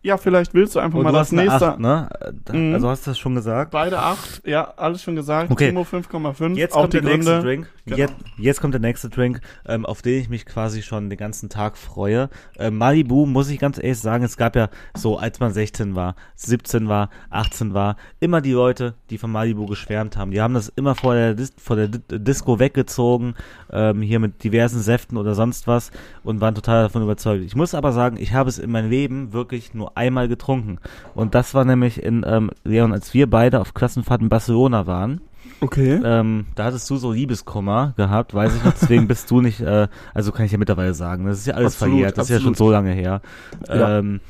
[0.00, 1.72] Ja, vielleicht willst du einfach und mal du das nächste.
[1.72, 2.08] Acht, ne?
[2.52, 2.72] Mhm.
[2.74, 3.72] Also hast du das schon gesagt?
[3.72, 5.50] Beide acht, ja, alles schon gesagt.
[5.50, 5.68] Okay.
[5.70, 6.54] Timo 5,5.
[6.54, 7.42] Jetzt auch kommt der nächste Gründe.
[7.42, 7.66] Drink.
[7.84, 7.96] Genau.
[7.96, 11.48] Jetzt, jetzt kommt der nächste Drink, ähm, auf den ich mich quasi schon den ganzen
[11.48, 12.28] Tag freue.
[12.58, 16.14] Äh, Malibu, muss ich ganz ehrlich sagen, es gab ja so, als man 16 war,
[16.36, 20.30] 17 war, 18 war, immer die Leute, die von Malibu geschwärmt haben.
[20.30, 23.34] Die haben das immer vor der, Dis vor der Di- Disco weggezogen,
[23.72, 25.90] ähm, hier mit diversen Säften oder sonst was
[26.22, 27.42] und waren total davon überzeugt.
[27.44, 30.78] Ich muss aber sagen, ich habe es in meinem Leben wirklich nur einmal getrunken.
[31.14, 35.20] Und das war nämlich in, ähm, Leon, als wir beide auf Klassenfahrt in Barcelona waren.
[35.60, 36.00] Okay.
[36.04, 39.88] Ähm, da hattest du so Liebeskummer gehabt, weiß ich noch, deswegen bist du nicht, äh,
[40.14, 42.40] also kann ich ja mittlerweile sagen, das ist ja alles Absolut, verjährt, das ist ja
[42.40, 42.68] schon absolut.
[42.68, 43.20] so lange her.
[43.68, 43.98] Ja.
[43.98, 44.20] Ähm,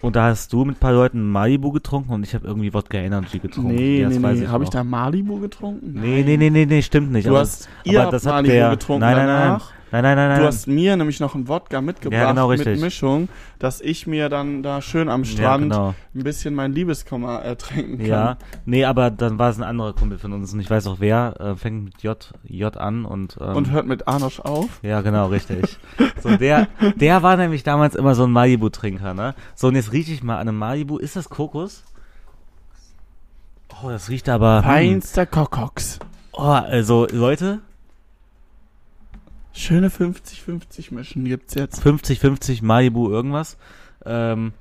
[0.00, 2.98] und da hast du mit ein paar Leuten Malibu getrunken und ich habe irgendwie Wodka
[2.98, 3.74] Energy getrunken.
[3.74, 4.46] Nee, Ja, nee, nee.
[4.48, 5.98] Habe ich da Malibu getrunken?
[5.98, 7.26] Nee, nee, nee, nee, nee, stimmt nicht.
[7.26, 9.70] Du aber, hast, ihr aber habt das Malibu der, getrunken nein, nein, nein, danach.
[9.70, 12.64] nein, nein, nein, nein, Du hast mir nämlich noch einen Wodka mitgebracht Ja, genau, mit.
[12.80, 13.28] Mischung,
[13.58, 15.94] dass ich mir dann da schön am ja, Strand genau.
[16.14, 18.06] ein bisschen mein Liebeskummer ertränken kann.
[18.06, 21.00] Ja, nee, aber dann war es ein anderer Kumpel von uns und ich weiß auch
[21.00, 24.80] wer, äh, fängt mit J, J an und, ähm, Und hört mit Arnosch auf.
[24.82, 25.78] Ja, genau, richtig.
[26.22, 29.34] So, der, der war nämlich damals immer so ein Malibu-Trinker, ne?
[29.54, 30.96] So, und jetzt rieche ich mal an einem Malibu.
[30.96, 31.84] Ist das Kokos?
[33.82, 34.58] Oh, das riecht aber.
[34.58, 34.64] Hm.
[34.64, 35.98] Feinster Kokox.
[36.32, 37.60] Oh, also, Leute,
[39.54, 41.80] Schöne 50-50 Mischen gibt's jetzt.
[41.86, 43.56] 50-50 Malibu irgendwas.
[44.04, 44.52] Ähm,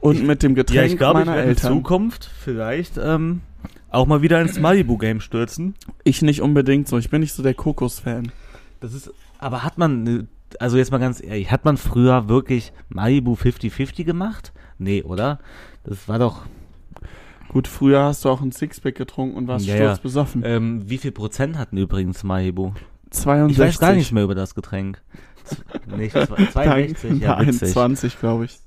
[0.00, 1.72] Und mit dem Getränk ja, ich glaube, ich meiner in Eltern.
[1.72, 3.40] Zukunft vielleicht ähm,
[3.90, 5.74] auch mal wieder ins Malibu-Game stürzen.
[6.04, 6.98] Ich nicht unbedingt so.
[6.98, 8.30] Ich bin nicht so der Kokos-Fan.
[8.80, 10.24] Das ist, aber hat man, äh,
[10.60, 14.52] also jetzt mal ganz ehrlich, hat man früher wirklich Malibu 50-50 gemacht?
[14.78, 15.38] Nee, oder?
[15.84, 16.42] Das war doch,
[17.48, 19.82] Gut, früher hast du auch ein Sixpack getrunken und warst Ja, ja.
[19.88, 20.42] sturzbesoffen.
[20.44, 22.72] ähm, wie viel Prozent hatten übrigens Malibu?
[23.12, 23.52] 62.
[23.52, 25.00] Ich weiß gar nicht mehr über das Getränk.
[25.86, 27.76] Nicht, das war 62, ja, witzig.
[27.76, 28.58] 21, glaube ich.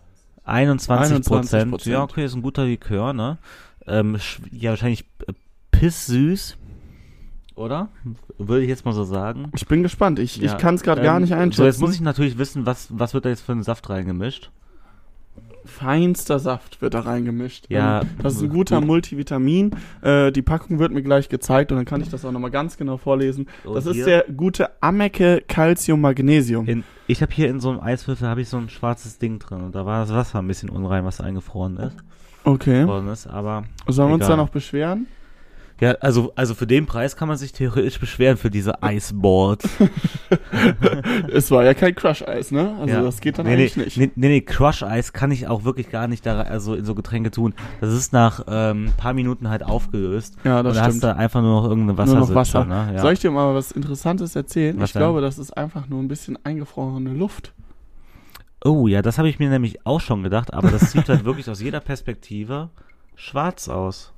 [0.44, 1.74] 21 Prozent.
[1.74, 1.90] 21%.
[1.90, 3.38] Ja, okay, ist ein guter Likör, ne?
[3.88, 4.18] Ähm,
[4.52, 5.34] ja, wahrscheinlich äh,
[5.72, 6.58] pisssüß.
[7.56, 7.90] Oder?
[8.38, 9.52] Würde ich jetzt mal so sagen.
[9.56, 10.20] Ich bin gespannt.
[10.20, 11.58] Ich, Ja, ich kann es gerade ähm, gar nicht einschätzen.
[11.58, 14.52] So, jetzt muss ich natürlich wissen, was, was wird da jetzt für einen Saft reingemischt?
[15.66, 17.66] Feinster Saft wird da reingemischt.
[17.70, 18.88] Ja, das ist ein guter gut.
[18.88, 19.72] Multivitamin.
[20.02, 22.78] Äh, die Packung wird mir gleich gezeigt und dann kann ich das auch nochmal ganz
[22.78, 23.48] genau vorlesen.
[23.64, 26.68] Und das ist der gute Amecke Calcium Magnesium.
[26.68, 29.62] In, ich habe hier in so einem Eiswürfel habe ich so ein schwarzes Ding drin
[29.62, 31.98] und da war das Wasser ein bisschen unrein, was eingefroren ist.
[32.44, 32.86] Okay.
[33.12, 34.38] Ist aber Sollen wir uns egal.
[34.38, 35.08] da noch beschweren?
[35.82, 39.68] Ja, also also für den Preis kann man sich theoretisch beschweren für diese Iceboards.
[41.34, 42.78] es war ja kein Crush-Eis, ne?
[42.80, 43.02] Also ja.
[43.02, 43.98] das geht dann nee, eigentlich nee, nicht.
[43.98, 46.96] Nee, nee, nee, Crush Eis kann ich auch wirklich gar nicht da also in so
[46.96, 47.54] Getränke tun.
[47.82, 50.38] Das ist nach ähm, paar Minuten halt aufgelöst.
[50.46, 51.04] Ja, und das da hast stimmt.
[51.04, 52.36] du einfach nur noch irgendeine Nur noch Wasser.
[52.36, 52.66] Wasser.
[52.66, 52.94] Ne?
[52.96, 53.02] Ja.
[53.02, 54.80] Soll ich dir mal was Interessantes erzählen?
[54.80, 55.02] Was ich denn?
[55.02, 57.54] glaube, das ist einfach nur ein bisschen eingefrorene Luft.
[58.64, 61.50] Oh ja, das habe ich mir nämlich auch schon gedacht, aber das sieht halt wirklich
[61.50, 62.70] aus jeder Perspektive
[63.16, 64.15] schwarz aus.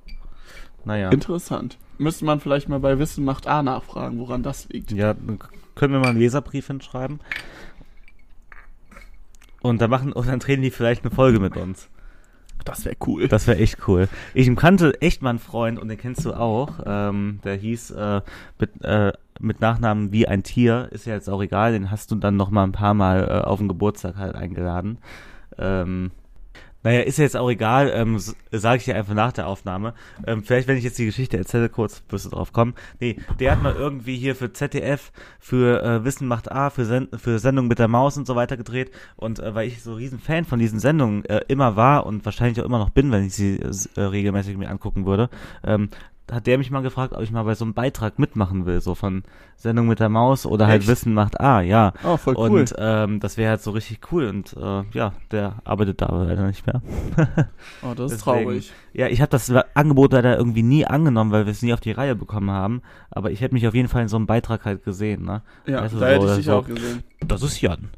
[0.86, 1.10] Naja.
[1.10, 1.78] Interessant.
[1.98, 4.92] Müsste man vielleicht mal bei Wissen macht A nachfragen, woran das liegt.
[4.92, 5.40] Ja, dann
[5.76, 7.20] können wir mal einen Leserbrief hinschreiben.
[9.62, 11.90] Und dann machen, und dann drehen die vielleicht eine Folge mit uns.
[12.66, 13.28] Das wäre cool.
[13.28, 14.10] Das wäre echt cool.
[14.34, 16.80] Ich kannte echt mal einen Freund und den kennst du auch.
[16.86, 18.22] Ähm, der hieß äh,
[18.60, 20.90] mit, äh, mit Nachnamen wie ein Tier.
[20.92, 21.72] Ist ja jetzt auch egal.
[21.72, 24.98] Den hast du dann noch mal ein paar Mal äh, auf den Geburtstag halt eingeladen.
[25.58, 26.12] Ähm,
[26.88, 29.94] naja, ist ja jetzt auch egal, ähm, sage ich dir einfach nach der Aufnahme.
[30.26, 32.76] Ähm, vielleicht, wenn ich jetzt die Geschichte erzähle, kurz, wirst du drauf kommen.
[33.02, 37.10] Nee, der hat mal irgendwie hier für ZDF, für äh, Wissen macht A, für, Sen
[37.18, 38.92] für Sendung mit der Maus und so weiter gedreht.
[39.18, 42.62] Und äh, weil ich so riesen Fan von diesen Sendungen äh, immer war und wahrscheinlich
[42.62, 45.30] auch immer noch bin, wenn ich sie äh, regelmäßig mir angucken würde,
[45.66, 45.90] ähm,
[46.32, 48.96] hat der mich mal gefragt, ob ich mal bei so einem Beitrag mitmachen will, so
[48.96, 49.24] von
[49.56, 50.90] Sendung mit der Maus oder halt Echt?
[50.90, 51.94] Wissen macht A, ja.
[52.04, 52.50] Oh, voll cool.
[52.62, 56.26] Und ähm, das wäre halt so richtig cool und äh, ja, der arbeitet da aber
[56.26, 56.82] leider nicht mehr.
[57.82, 58.74] oh, das ist Deswegen- traurig.
[58.94, 61.92] Ja, ich habe das Angebot leider irgendwie nie angenommen, weil wir es nie auf die
[61.92, 62.82] Reihe bekommen haben.
[63.12, 65.44] Aber ich hätte mich auf jeden Fall in so einem Beitrag halt gesehen, ne?
[65.66, 66.54] Ja, Weißt du, da so hätte ich dich so.
[66.58, 67.04] auch gesehen.
[67.28, 67.90] Das ist Jan.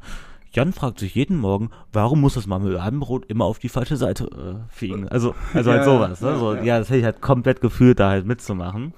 [0.52, 4.24] Jan fragt sich jeden Morgen, warum muss das Marmeladenbrot immer auf die falsche Seite
[4.68, 5.08] äh, fliegen?
[5.08, 6.28] Also, also Ja, halt sowas, ne?
[6.30, 6.62] ja, So, ja.
[6.62, 6.78] ja.
[6.80, 8.92] das hätte ich halt komplett gefühlt, da halt mitzumachen.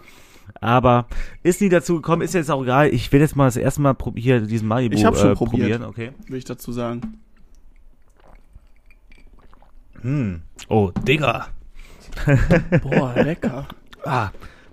[0.60, 1.06] Aber
[1.42, 2.88] ist nie dazu gekommen, ist jetzt auch egal.
[2.92, 5.60] Ich will jetzt mal das erste Mal hier diesen Malibu Ich hab schon äh, probiert.
[5.60, 6.12] probieren, okay?
[6.28, 7.18] Will ich dazu sagen.
[10.00, 10.42] Hm.
[10.68, 11.46] Oh, Digga.
[12.82, 13.66] Boah, lecker.
[14.04, 14.30] Ah.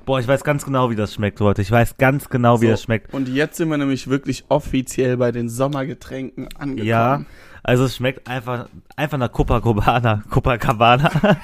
[0.10, 1.62] Boah, ich weiß ganz genau, wie das schmeckt heute.
[1.62, 3.14] Ich weiß ganz genau, wie So, das schmeckt.
[3.14, 6.88] Und jetzt sind wir nämlich wirklich offiziell bei den Sommergetränken angekommen.
[6.88, 7.22] Ja,
[7.62, 10.24] also es schmeckt einfach, einfach nach Copacabana.
[10.32, 11.12] Copacabana.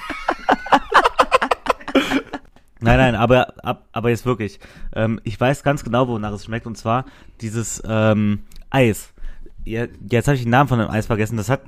[2.80, 4.58] nein, nein, aber, ab, aber jetzt wirklich.
[4.96, 6.66] Ähm, ich weiß ganz genau, wonach es schmeckt.
[6.66, 7.04] Und zwar
[7.40, 8.40] dieses ähm,
[8.70, 9.12] Eis.
[9.68, 11.36] Ja, jetzt habe ich den Namen von dem Eis vergessen.
[11.36, 11.62] Das hat,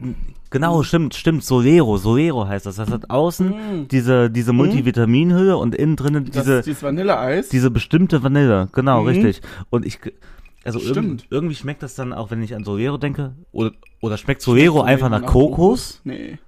[0.51, 2.76] genau, stimmt, stimmt, Solero, Solero heißt das.
[2.76, 3.88] Das hat außen Mm.
[3.88, 7.49] diese, diese Multivitaminhülle und innen drinnen Das diese, ist dieses Vanilleeis.
[7.49, 9.09] diese bestimmte Vanille, genau, Mhm.
[9.09, 9.40] richtig.
[9.70, 9.99] Und ich,
[10.64, 14.42] also irgend, irgendwie schmeckt das dann auch, wenn ich an Solero denke, oder, oder schmeckt
[14.42, 16.01] Solero Schmeckt einfach nach Kokos?
[16.05, 16.38] Nee.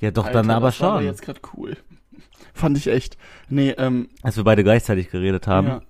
[0.00, 1.06] Ja, doch, Alter, dann aber das war schon.
[1.06, 1.74] jetzt gerade cool.
[2.52, 3.16] Fand ich echt.
[3.48, 5.66] Nee, ähm, Als wir beide gleichzeitig geredet haben.
[5.68, 5.80] ja.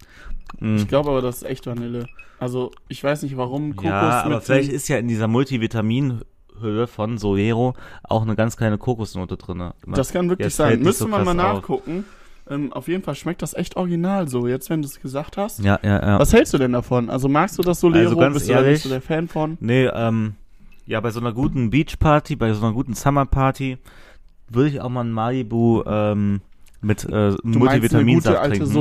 [0.60, 0.76] Mm.
[0.76, 2.06] Ich glaube aber, das ist echt Vanille.
[2.40, 6.86] Also, ich weiß nicht, warum Kokos ja, aber mit vielleicht ist ja in dieser Multivitaminhülle
[6.86, 7.74] von Solero
[8.04, 9.70] auch eine ganz kleine Kokosnote drin.
[9.86, 10.80] Das kann wirklich sein.
[10.80, 12.04] Müsste so man mal nachgucken.
[12.50, 14.46] Ähm, auf jeden Fall schmeckt das echt original so.
[14.46, 15.62] Jetzt, wenn du es gesagt hast.
[15.62, 16.18] Ja, ja, ja.
[16.18, 17.10] Was hältst du denn davon?
[17.10, 18.04] Also magst du das Solero?
[18.08, 19.58] Also ganz Bist du ehrlich- nicht so der Fan von?
[19.60, 20.34] Nee, ähm,
[20.86, 23.76] ja, bei so einer guten Beachparty, bei so einer guten Summerparty
[24.48, 26.40] würde ich auch mal ein Malibu ähm,
[26.80, 28.74] mit äh, Du meinst eine gute Multivitaminsaft alte trinken.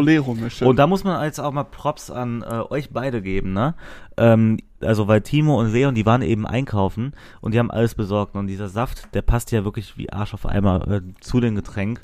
[0.68, 3.76] Und da muss man jetzt auch mal Props an äh, euch beide geben, ne?
[4.18, 8.36] Ähm, also weil Timo und Leon, die waren eben einkaufen und die haben alles besorgt
[8.36, 12.00] und dieser Saft, der passt ja wirklich wie Arsch auf Eimer äh, zu dem Getränk.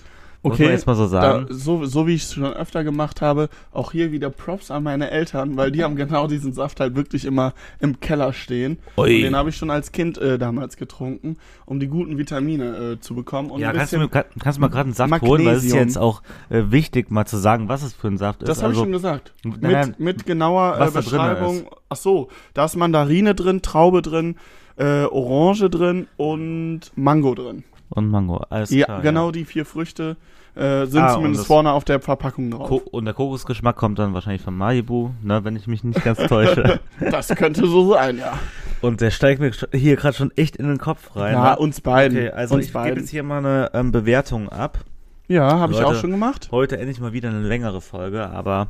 [0.46, 1.46] Okay, jetzt mal so da, sagen.
[1.50, 5.10] so, so wie ich es schon öfter gemacht habe, auch hier wieder Props an meine
[5.10, 8.78] Eltern, weil die haben genau diesen Saft halt wirklich immer im Keller stehen.
[8.98, 9.16] Ui.
[9.16, 13.00] Und den habe ich schon als Kind äh, damals getrunken, um die guten Vitamine äh,
[13.00, 13.52] zu bekommen.
[13.52, 15.56] Und ja, ein kannst du, mir, kann, kannst du mal gerade einen Saft holen, weil
[15.56, 15.88] es ist ja Magnesium.
[15.88, 18.50] jetzt auch äh, wichtig, mal zu sagen, was es für ein Saft ist.
[18.50, 19.34] das habe ich also, schon gesagt.
[19.44, 21.68] Nein, Mit, mit genauer äh, da Beschreibung.
[21.88, 24.36] Ach so, da ist Mandarine drin, Traube drin,
[24.76, 27.64] äh, Orange drin und Mango drin.
[27.90, 29.02] und Mango, alles Ja, klar.
[29.02, 30.18] genau die vier Früchte
[30.56, 32.68] äh, sind Ah, zumindest vorne auf der Verpackung drauf.
[32.68, 36.20] Ko und der Kokosgeschmack kommt dann wahrscheinlich von Malibu, ne, wenn ich mich nicht ganz
[36.28, 36.80] täusche.
[37.12, 38.38] Das könnte so sein, ja.
[38.82, 41.34] und der steigt mir hier gerade schon echt in den Kopf rein.
[41.34, 41.58] Ja, ne?
[41.58, 42.18] uns beiden.
[42.18, 44.80] Okay, also uns ich gebe jetzt hier mal eine ähm, Bewertung ab.
[45.28, 46.50] Ja, habe ich auch schon gemacht.
[46.52, 48.68] Heute endlich mal wieder eine längere Folge, aber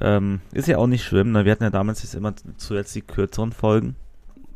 [0.00, 1.32] ähm, ist ja auch nicht schlimm.
[1.32, 1.44] Ne?
[1.44, 3.96] Wir hatten ja damals jetzt immer zuletzt die kürzeren Folgen.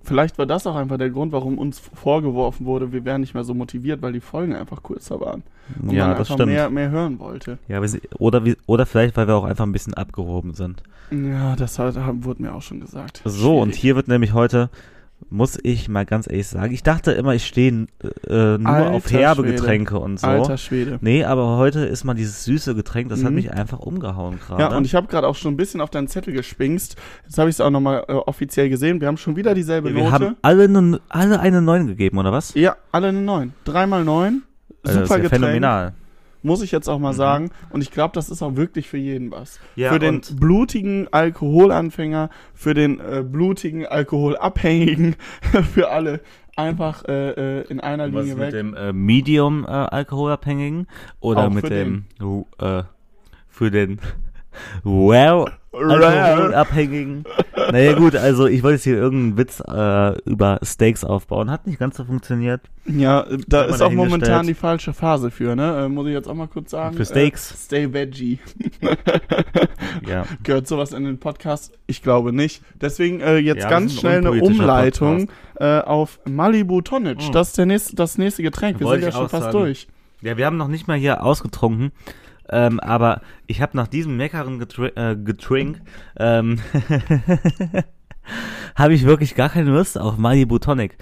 [0.05, 3.45] Vielleicht war das auch einfach der Grund, warum uns vorgeworfen wurde, wir wären nicht mehr
[3.45, 5.43] so motiviert, weil die Folgen einfach kürzer waren.
[5.81, 6.53] Und ja, man das einfach stimmt.
[6.53, 7.59] Mehr, mehr hören wollte.
[7.69, 7.81] Ja,
[8.19, 10.83] oder, wie, oder vielleicht, weil wir auch einfach ein bisschen abgehoben sind.
[11.11, 11.95] Ja, das hat,
[12.25, 13.23] wurde mir auch schon gesagt.
[13.25, 13.81] So, und Schwierig.
[13.81, 14.71] hier wird nämlich heute,
[15.31, 17.87] muss ich mal ganz ehrlich sagen, ich dachte immer, ich stehe
[18.29, 19.55] äh, nur Alter auf herbe Schwede.
[19.57, 20.27] Getränke und so.
[20.27, 20.99] Alter Schwede.
[21.01, 23.37] Nee, aber heute ist mal dieses süße Getränk, das hat Mhm.
[23.37, 24.63] mich einfach umgehauen gerade.
[24.63, 26.97] Ja, und ich habe gerade auch schon ein bisschen auf deinen Zettel gespingst.
[27.25, 29.01] Jetzt habe ich es auch nochmal äh, offiziell gesehen.
[29.01, 30.13] Wir haben schon wieder dieselbe wir Note.
[30.13, 32.55] haben alle, ne, alle eine 9 gegeben, oder was?
[32.55, 33.53] ja, alle eine 9.
[33.65, 34.43] Dreimal 9.
[34.85, 35.43] Also Super das ist ja Getränk.
[35.45, 35.95] phänomenal.
[36.43, 37.17] Muss ich jetzt auch mal Mhm.
[37.17, 37.51] sagen.
[37.71, 39.61] Und ich glaube, das ist auch wirklich für jeden was.
[39.77, 45.17] Ja, für den blutigen Alkoholanfänger, für den äh, blutigen Alkoholabhängigen,
[45.75, 46.21] für alle.
[46.55, 48.51] Einfach äh, äh, in einer Was Linie mit weg.
[48.53, 50.87] dem äh, Medium äh, Alkoholabhängigen
[51.21, 52.05] oder Auch mit dem
[52.59, 52.83] äh,
[53.49, 53.99] für den
[54.85, 57.25] Well Alkoholabhängigen.
[57.57, 61.51] naja gut, also ich wollte jetzt hier irgendeinen Witz äh, über Steaks aufbauen.
[61.51, 62.61] Hat nicht ganz so funktioniert.
[62.87, 65.85] Ja, da Hat man ist auch momentan die falsche Phase für, ne?
[65.85, 66.97] Äh, muss ich jetzt auch mal kurz sagen.
[66.97, 67.53] Für Steaks.
[67.53, 68.39] Äh, stay Veggie.
[70.07, 70.25] Ja.
[70.43, 71.73] Gehört sowas in den Podcast?
[71.87, 72.63] Ich glaube nicht.
[72.81, 77.19] Deswegen äh, jetzt Ja, ganz ein schnell eine Umleitung äh, auf Malibu Tonic.
[77.19, 77.33] Mm.
[77.33, 78.81] Das ist der nächste, das nächste Getränk.
[78.81, 79.59] Wir Wollte sind ja schon fast sagen.
[79.59, 79.89] durch.
[80.23, 81.93] ja, wir haben noch nicht mal hier ausgetrunken.
[82.53, 85.81] Ähm, aber ich habe nach diesem leckeren Getr äh, Getränk
[86.19, 86.59] ähm,
[88.75, 90.97] habe ich wirklich gar keine Lust auf Malibu Tonic.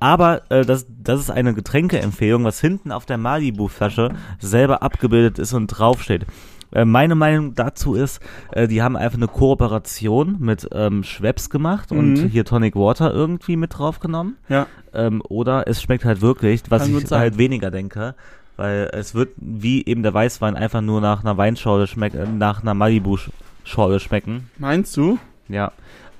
[0.00, 5.52] Aber äh, das, das ist eine Getränkeempfehlung, was hinten auf der Malibu-Flasche selber abgebildet ist
[5.52, 6.26] und draufsteht.
[6.72, 8.20] Äh, meine Meinung dazu ist,
[8.52, 12.28] äh, die haben einfach eine Kooperation mit ähm, Schweppes gemacht und Mhm.
[12.28, 14.36] hier Tonic Water irgendwie mit draufgenommen.
[14.48, 14.66] Ja.
[14.92, 18.14] Ähm, oder es schmeckt halt wirklich, was Kann ich halt weniger denke.
[18.56, 22.62] Weil es wird wie eben der Weißwein einfach nur nach einer Weinschorle schmecken, äh, nach
[22.62, 24.50] einer Malibu-Schorle schmecken.
[24.58, 25.18] Meinst du?
[25.48, 25.72] Ja.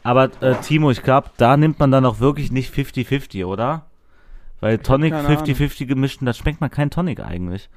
[0.03, 3.87] Aber äh, Timo, ich glaube, da nimmt man dann auch wirklich nicht 50-50, oder?
[4.61, 5.45] Weil Tonic keine Ahnung.
[5.45, 7.69] 50-50 gemischt, da schmeckt man kein Tonic eigentlich.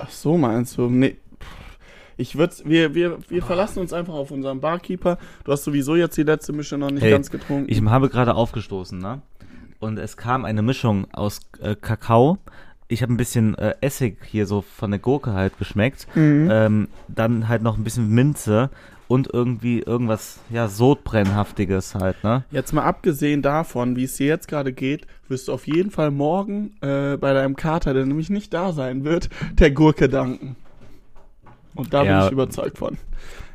[0.00, 0.88] Ach so, meinst du?
[0.88, 1.16] Nee.
[2.16, 5.18] Ich würde, wir, wir, wir verlassen uns einfach auf unseren Barkeeper.
[5.44, 7.70] Du hast sowieso jetzt die letzte Mische noch nicht Hey, ganz getrunken.
[7.70, 9.22] Ich habe gerade aufgestoßen, ne?
[9.78, 12.38] Und es kam eine Mischung aus äh, Kakao.
[12.88, 16.06] Ich habe ein bisschen äh, Essig hier so von der Gurke halt geschmeckt.
[16.14, 16.48] Mhm.
[16.50, 18.70] Ähm, dann halt noch ein bisschen Minze
[19.08, 22.44] und irgendwie irgendwas, ja, Sodbrennhaftiges halt, ne?
[22.50, 26.10] Jetzt mal abgesehen davon, wie es dir jetzt gerade geht, wirst du auf jeden Fall
[26.10, 29.28] morgen äh, bei deinem Kater, der nämlich nicht da sein wird,
[29.58, 30.56] der Gurke danken.
[31.74, 32.18] Und da Ja.
[32.18, 32.98] bin ich überzeugt von.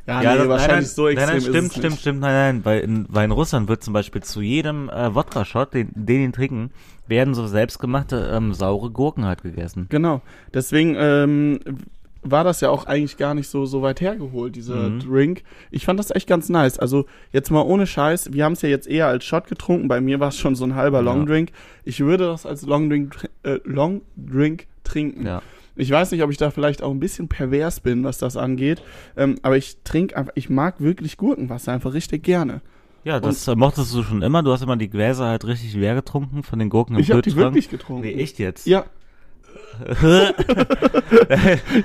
[0.06, 2.00] Ja, nee, das- wahrscheinlich nein, nein, so extrem Nein, nein, stimmt, stimmt, nicht.
[2.00, 5.72] stimmt, nein, nein, weil in, weil in Russland wird zum Beispiel zu jedem äh, Wodka-Shot,
[5.74, 6.70] den, den trinken,
[7.06, 9.86] werden so selbstgemachte ähm, saure Gurken halt gegessen.
[9.90, 10.20] Genau.
[10.52, 11.60] Deswegen ähm,
[12.22, 15.00] war das ja auch eigentlich gar nicht so, so weit hergeholt, dieser Mhm.
[15.00, 15.42] Drink.
[15.70, 16.78] Ich fand das echt ganz nice.
[16.78, 19.88] Also jetzt mal ohne Scheiß, wir haben es ja jetzt eher als Shot getrunken.
[19.88, 21.04] Bei mir war es schon so ein halber Ja.
[21.04, 21.50] Longdrink.
[21.84, 25.26] Ich würde das als Longdrink, äh, Longdrink trinken.
[25.26, 25.42] Ja.
[25.76, 28.80] Ich weiß nicht, ob ich da vielleicht auch ein bisschen pervers bin, was das angeht.
[29.16, 32.60] Ähm, aber ich trinke einfach, ich mag wirklich Gurkenwasser einfach richtig gerne.
[33.02, 34.42] Ja, das äh, mochtest du schon immer.
[34.42, 37.22] Du hast immer die Gläser halt richtig leer getrunken von den Gurken im Ich habe
[37.22, 38.02] die wirklich getrunken.
[38.02, 38.66] Nee, echt jetzt?
[38.66, 38.84] Ja.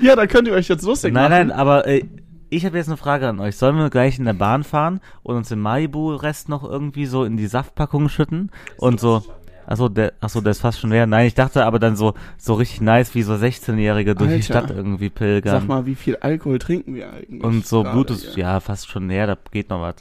[0.02, 1.48] ja, da könnt ihr euch jetzt lustig nein, machen.
[1.48, 2.06] nein, aber äh,
[2.50, 3.58] ich habe jetzt eine Frage an euch.
[3.58, 7.38] Sollen wir gleich in der Bahn fahren und uns den Malibu-Rest noch irgendwie so in
[7.38, 9.24] die Saftpackung schütten und so...
[9.70, 11.06] Achso, der, achso, der ist fast schon leer.
[11.06, 14.68] Nein, ich dachte aber dann so, so richtig nice, wie so 16-Jährige durch die Alter.
[14.68, 15.60] Stadt irgendwie pilgern.
[15.60, 17.44] Sag mal, wie viel Alkohol trinken wir eigentlich?
[17.44, 18.46] Und so gerade Bluetooth, hier?
[18.46, 19.98] ja, fast schon leer, da geht noch was.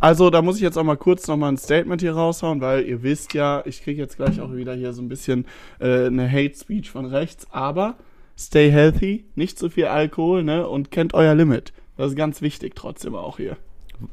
[0.00, 2.86] Also da muss ich jetzt auch mal kurz noch mal ein Statement hier raushauen, weil
[2.86, 5.46] ihr wisst ja, ich kriege jetzt gleich auch wieder hier so ein bisschen
[5.78, 7.94] äh, eine Hate Speech von rechts, aber
[8.36, 11.72] stay healthy, nicht zu viel Alkohol, ne, und kennt euer Limit.
[11.96, 13.56] Das ist ganz wichtig trotzdem auch hier.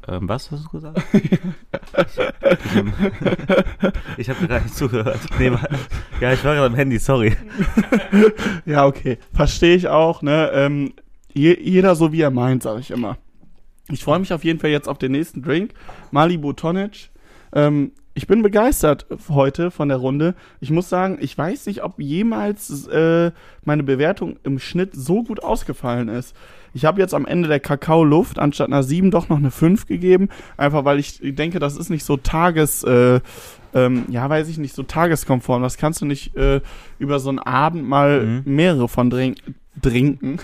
[0.08, 1.02] Ähm, was hast du gesagt?
[4.18, 5.20] ich ich habe gerade nicht zugehört.
[5.40, 5.52] Nee,
[6.20, 7.36] ja, ich war gerade am Handy, sorry.
[8.66, 10.94] Ja, okay, verstehe ich auch, ne, ähm,
[11.34, 13.18] je, jeder so wie er meint, sage ich immer.
[13.90, 15.74] Ich freue mich auf jeden Fall jetzt auf den nächsten Drink,
[16.12, 17.10] Malibu Tonic.
[17.54, 20.34] Ähm, ich bin begeistert heute von der Runde.
[20.60, 23.32] Ich muss sagen, ich weiß nicht, ob jemals äh,
[23.64, 26.36] meine Bewertung im Schnitt so gut ausgefallen ist.
[26.74, 30.30] Ich habe jetzt am Ende der Kakao-Luft anstatt einer 7 doch noch eine 5 gegeben.
[30.58, 33.20] Einfach weil ich denke, das ist nicht so tages, äh,
[33.76, 35.62] ähm, ja, weiß ich nicht, so tageskonform.
[35.62, 36.62] Das kannst du nicht äh,
[36.98, 38.42] über so einen Abend mal Mhm.
[38.46, 39.54] mehrere von trinken.
[39.84, 40.40] trinken.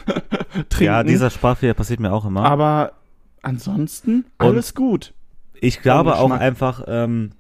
[0.80, 2.46] Ja, dieser Sprachfehler passiert mir auch immer.
[2.46, 2.92] Aber
[3.42, 5.16] ansonsten alles gut.
[5.60, 7.32] ich glaube auch einfach, ähm,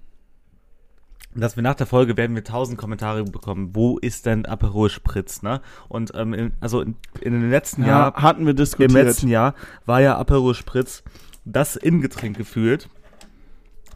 [1.36, 3.71] dass wir nach der Folge werden wir tausend Kommentare bekommen.
[3.73, 5.61] Wo ist denn Aperol Spritz, ne?
[5.89, 8.91] Und ähm, in, also in, in den letzten Ja, Jahr hatten wir Im diskutiert.
[8.91, 9.55] letzten Jahr
[9.86, 11.03] war ja Aperol Spritz
[11.45, 12.88] das Ingetränk gefühlt.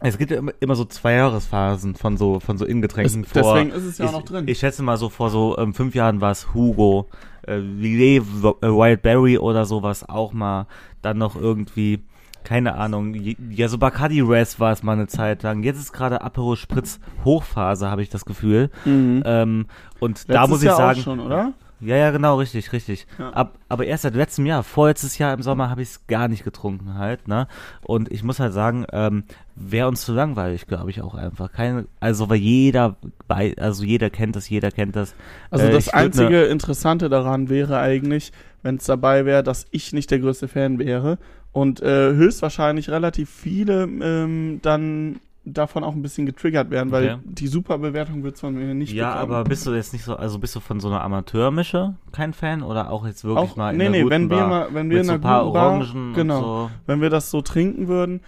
[0.00, 3.54] Es gibt ja immer, immer so zwei Jahresphasen von so von so Ingetränken Es- vor.
[3.54, 4.46] deswegen ist es ja auch ich, noch drin.
[4.46, 7.08] Ich schätze mal so vor so ähm, fünf Jahren war es Hugo,
[7.46, 10.66] äh, Lillet, äh, Wildberry oder sowas auch mal.
[11.02, 12.04] Dann noch irgendwie
[12.44, 13.14] keine Ahnung.
[13.50, 15.62] Ja, so Bacardi Res war es mal eine Zeit lang.
[15.62, 18.70] Jetzt ist gerade Aperol Spritz Hochphase, habe ich das Gefühl.
[18.84, 19.22] Mhm.
[19.26, 19.66] Ähm,
[20.00, 21.52] und da Letztes muss ich Jahr sagen, auch schon, oder?
[21.80, 23.06] ja, ja, genau, richtig, richtig.
[23.18, 23.30] Ja.
[23.30, 26.42] Ab, aber erst seit letztem Jahr, vorletztes Jahr im Sommer habe ich es gar nicht
[26.44, 27.46] getrunken halt, ne?
[27.82, 29.24] Und ich muss halt sagen, ähm,
[29.54, 31.52] wäre uns zu langweilig, glaube ich auch einfach.
[31.52, 35.14] Keine, also weil jeder, bei, also jeder kennt das, jeder kennt das.
[35.50, 38.32] Also Äh, das würd einzige ne- Interessante daran wäre eigentlich,
[38.62, 41.18] wenn es dabei wäre, dass ich nicht der größte Fan wäre
[41.52, 47.18] und äh, höchstwahrscheinlich relativ viele ähm, dann davon auch ein bisschen getriggert werden, weil Okay.
[47.24, 49.32] die Superbewertung wird von mir nicht Ja, bekommen.
[49.32, 52.62] aber bist du jetzt nicht so, also bist du von so einer Amateurmische kein Fan
[52.62, 54.98] oder auch jetzt wirklich auch, mal in nee, nee, wenn wir Bar mal, wenn wir
[54.98, 56.70] in so einer ein paar guten Bar, Orangen genau, so?
[56.86, 58.20] wenn wir das so trinken würden,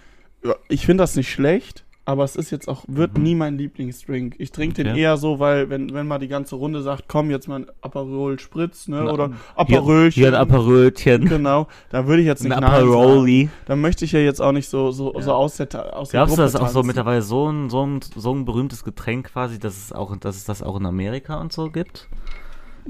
[0.71, 3.23] ich finde das nicht schlecht, aber es ist jetzt auch, wird Mhm.
[3.23, 4.35] nie mein Lieblingsdrink.
[4.39, 5.01] Ich trinke den Okay.
[5.03, 8.39] eher so, weil, wenn, wenn mal die ganze Runde sagt, komm, jetzt mal ein Aperol
[8.41, 9.37] Spritz, ne, Na, oder Hier,
[9.79, 10.21] Aperölchen.
[10.23, 11.27] hier ein Aperölchen.
[11.29, 12.89] Genau, da würde ich jetzt Ein nicht Nein sagen.
[12.89, 13.49] Aperoli.
[13.67, 15.23] Dann möchte ich ja jetzt auch nicht so, so, Ja.
[15.23, 17.71] so aus der, aus der Glaubst du, Gruppe das ist auch so mittlerweile so ein,
[17.71, 20.87] so, ein, so ein berühmtes Getränk quasi, dass es, auch, dass es das auch in
[20.87, 22.09] Amerika und so gibt?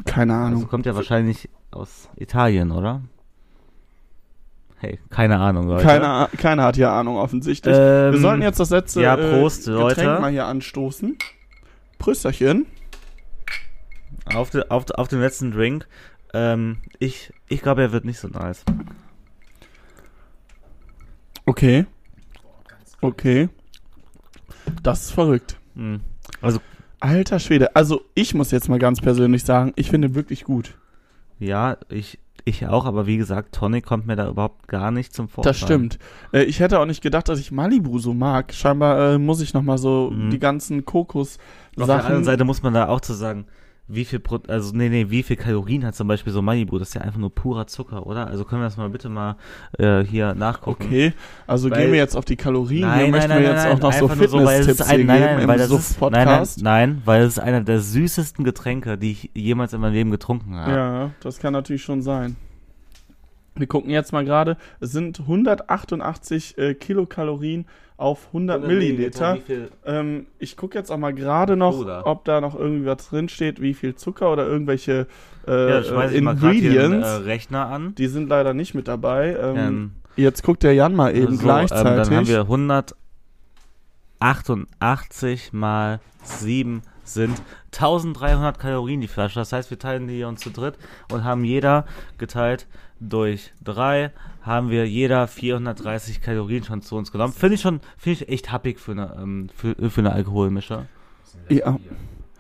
[0.07, 0.69] Keine Also Ahnung.
[0.69, 3.03] kommt ja wahrscheinlich aus Italien, oder?
[4.81, 5.85] Hey, keine Ahnung, Leute.
[5.85, 7.77] Keiner, keiner hat hier Ahnung offensichtlich.
[7.79, 10.01] Ähm, Wir sollten jetzt das letzte ja, äh, Prost, Leute.
[10.01, 11.19] Getränk mal hier anstoßen.
[11.99, 12.65] Prösterchen.
[14.35, 15.87] auf, de, auf, auf den letzten Drink.
[16.33, 18.65] Ähm, ich ich glaube, er wird nicht so nice.
[21.45, 21.85] Okay.
[23.03, 23.51] Okay.
[24.83, 25.59] Das ist verrückt.
[25.75, 26.01] Hm.
[26.41, 26.61] Also,
[27.01, 27.77] Alter Schwede.
[27.77, 30.79] Also, ich muss jetzt mal ganz persönlich sagen, ich finde wirklich gut.
[31.39, 35.29] ja, ich, ich auch, aber wie gesagt, Tonic kommt mir da überhaupt gar nicht zum
[35.29, 35.51] Vorschein.
[35.51, 35.99] Das stimmt.
[36.33, 38.53] Äh, ich hätte auch nicht gedacht, dass ich Malibu so mag.
[38.53, 40.31] Scheinbar äh, muss ich noch mal so Mhm.
[40.31, 41.39] die ganzen Kokos
[41.79, 42.25] Auf der anderen.
[42.25, 43.47] Seite muss man da auch zu sagen,
[43.93, 46.79] wie viel, Pro also nee, nee, wie viel Kalorien hat zum Beispiel so Malibu?
[46.79, 48.27] Das ist ja einfach nur purer Zucker, oder?
[48.29, 49.37] Also können wir das mal bitte mal
[49.79, 50.85] äh, hier nachgucken.
[50.85, 51.13] Okay,
[51.47, 52.83] also Weil- gehen wir jetzt auf die Kalorien.
[52.83, 55.49] Nein, hier nein, möchten nein, wir jetzt nein, auch noch so Fitness-Tipps ein, nein, nein,
[55.49, 59.31] weil das ist, nein, nein, nein, weil es ist einer der süßesten Getränke, die ich
[59.35, 60.71] jemals in meinem Leben getrunken habe.
[60.71, 62.37] Ja, das kann natürlich schon sein.
[63.57, 64.57] Wir gucken jetzt mal gerade.
[64.79, 67.67] Es sind 188 äh, Kilokalorien
[68.01, 69.35] auf 100 Milliliter.
[69.37, 69.71] Wie viel?
[69.85, 72.07] Ähm, ich gucke jetzt auch mal gerade noch, Bruder.
[72.07, 75.07] ob da noch irgendwie was drin steht, wie viel Zucker oder irgendwelche
[75.47, 75.81] äh, Ja, äh,
[76.17, 77.09] ich mal gerade hier den Ingredients.
[77.09, 77.95] äh, Rechner an.
[77.97, 79.37] die sind leider nicht mit dabei.
[79.41, 81.87] Ähm, Ähm, jetzt guckt der Jan mal eben so, gleichzeitig.
[81.91, 82.41] Ähm, dann haben wir
[84.21, 87.43] 188 mal 7 sind
[87.75, 89.41] 1300 Kalorien die Flasche.
[89.41, 90.77] Das heißt, wir teilen die uns zu dritt
[91.13, 91.85] und haben jeder
[92.19, 92.67] geteilt
[93.01, 94.11] durch 3,
[94.43, 97.33] haben wir jeder 430 Kalorien schon zu uns genommen.
[97.33, 100.87] Finde ich schon, finde ich echt happig für eine, ähm, für, für eine Alkoholmische.
[101.49, 101.79] Ja.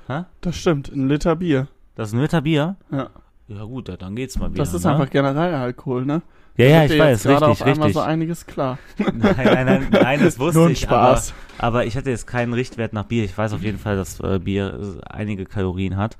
[0.07, 0.24] Hä?
[0.40, 1.68] das stimmt, ein Liter Bier.
[1.94, 2.76] Das ist ein Liter Bier?
[2.90, 3.11] Ja.
[3.51, 4.62] Ja gut, dann geht's mal wieder.
[4.62, 4.92] Das ist ne?
[4.92, 6.22] einfach generell Alkohol, ne?
[6.57, 7.94] Ja, ja, ich dir weiß, richtig, auf einmal richtig.
[7.94, 8.78] so einiges klar.
[8.98, 10.80] Nein, nein, nein, nein, das wusste Nur ein ich.
[10.80, 11.32] Spaß.
[11.59, 13.24] Aber, aber ich hatte jetzt keinen Richtwert nach Bier.
[13.24, 16.16] Ich weiß auf jeden Fall, dass äh, Bier äh, einige Kalorien hat.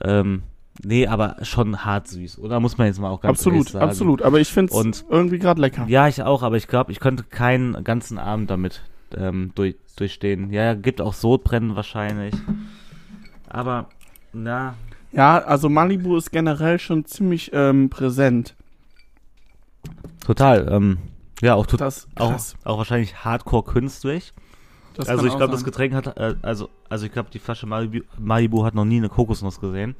[0.00, 0.42] Ähm,
[0.82, 2.60] nee, aber schon hart süß, oder?
[2.60, 3.84] Muss man jetzt mal auch ganz absolut, sagen.
[3.84, 4.22] absolut.
[4.22, 5.84] Aber ich finde es irgendwie gerade lecker.
[5.88, 8.82] Ja, ich auch, aber ich glaube, ich könnte keinen ganzen Abend damit
[9.16, 10.52] ähm, durch, durchstehen.
[10.52, 12.34] Ja, gibt auch Sodbrennen wahrscheinlich.
[13.48, 13.88] Aber,
[14.32, 14.74] na,
[15.12, 18.56] Ja, also Malibu ist generell schon ziemlich ähm, präsent.
[20.24, 20.68] total.
[20.70, 20.98] Ähm,
[21.40, 24.32] ja, auch, Das auch, auch wahrscheinlich hardcore künstlich.
[24.94, 25.64] Das also ich glaube, das.
[25.64, 29.08] Getränk hat, äh, also, also ich glaube, die Flasche Malibu, Malibu hat noch nie eine
[29.08, 29.96] Kokosnuss gesehen.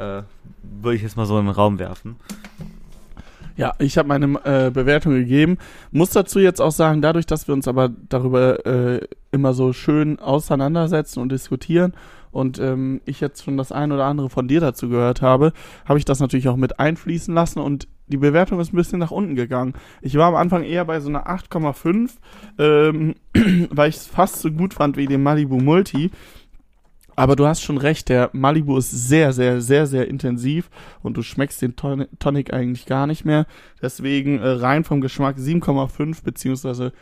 [0.00, 0.22] Äh,
[0.62, 2.16] Würde ich jetzt mal so in den Raum werfen.
[3.56, 5.58] Ja, ich habe meine äh, Bewertung gegeben.
[5.90, 10.18] Muss dazu jetzt auch sagen, dadurch, dass wir uns aber darüber äh, immer so schön
[10.18, 11.92] auseinandersetzen und diskutieren
[12.32, 15.52] und ähm, ich jetzt schon das ein oder andere von dir dazu gehört habe,
[15.84, 19.10] habe ich das natürlich auch mit einfließen lassen und die Bewertung ist ein bisschen nach
[19.10, 19.74] unten gegangen.
[20.00, 22.10] Ich war am Anfang eher bei so einer 8,5,
[22.58, 23.14] ähm,
[23.70, 26.10] weil ich es fast so gut fand wie den Malibu Multi.
[27.20, 30.70] Aber du hast schon recht, der Malibu ist sehr, sehr, sehr, sehr intensiv
[31.02, 33.46] und du schmeckst den Ton Tonic eigentlich gar nicht mehr.
[33.82, 36.92] Deswegen äh, rein vom Geschmack 7,5 beziehungsweise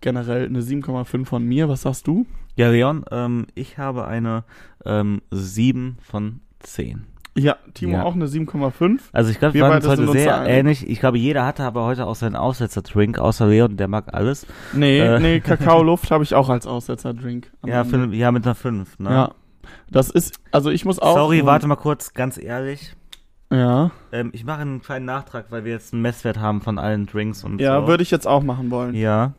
[0.00, 1.68] generell eine 7,5 von mir.
[1.68, 2.26] Was sagst du?
[2.56, 4.44] Ja, Leon, ähm, ich habe eine
[4.84, 7.06] ähm, 7 von 10.
[7.36, 8.02] Ja, Timo Ja.
[8.04, 9.00] auch eine 7,5.
[9.12, 10.52] Also ich glaube, Wir waren uns heute uns sehr einig.
[10.56, 10.88] ähnlich.
[10.88, 14.46] Ich glaube, jeder hatte aber heute auch seinen Aussetzer-Drink, außer Leon, der mag alles.
[14.72, 15.18] Nee, Äh.
[15.18, 17.50] nee, Kakaoluft habe ich auch als Aussetzer-Drink.
[17.66, 19.00] Ja, ja mit einer 5.
[19.00, 19.10] Ne?
[19.10, 19.30] Ja.
[19.90, 21.16] Das ist, also ich muss auch.
[21.16, 22.94] Sorry, warte mal kurz, ganz ehrlich.
[23.52, 27.06] Ja, Ähm, ich mache einen kleinen Nachtrag, weil wir jetzt einen Messwert haben von allen
[27.06, 27.86] Drinks und ja so.
[27.86, 28.94] würde ich jetzt auch machen wollen.
[28.94, 29.34] Ja.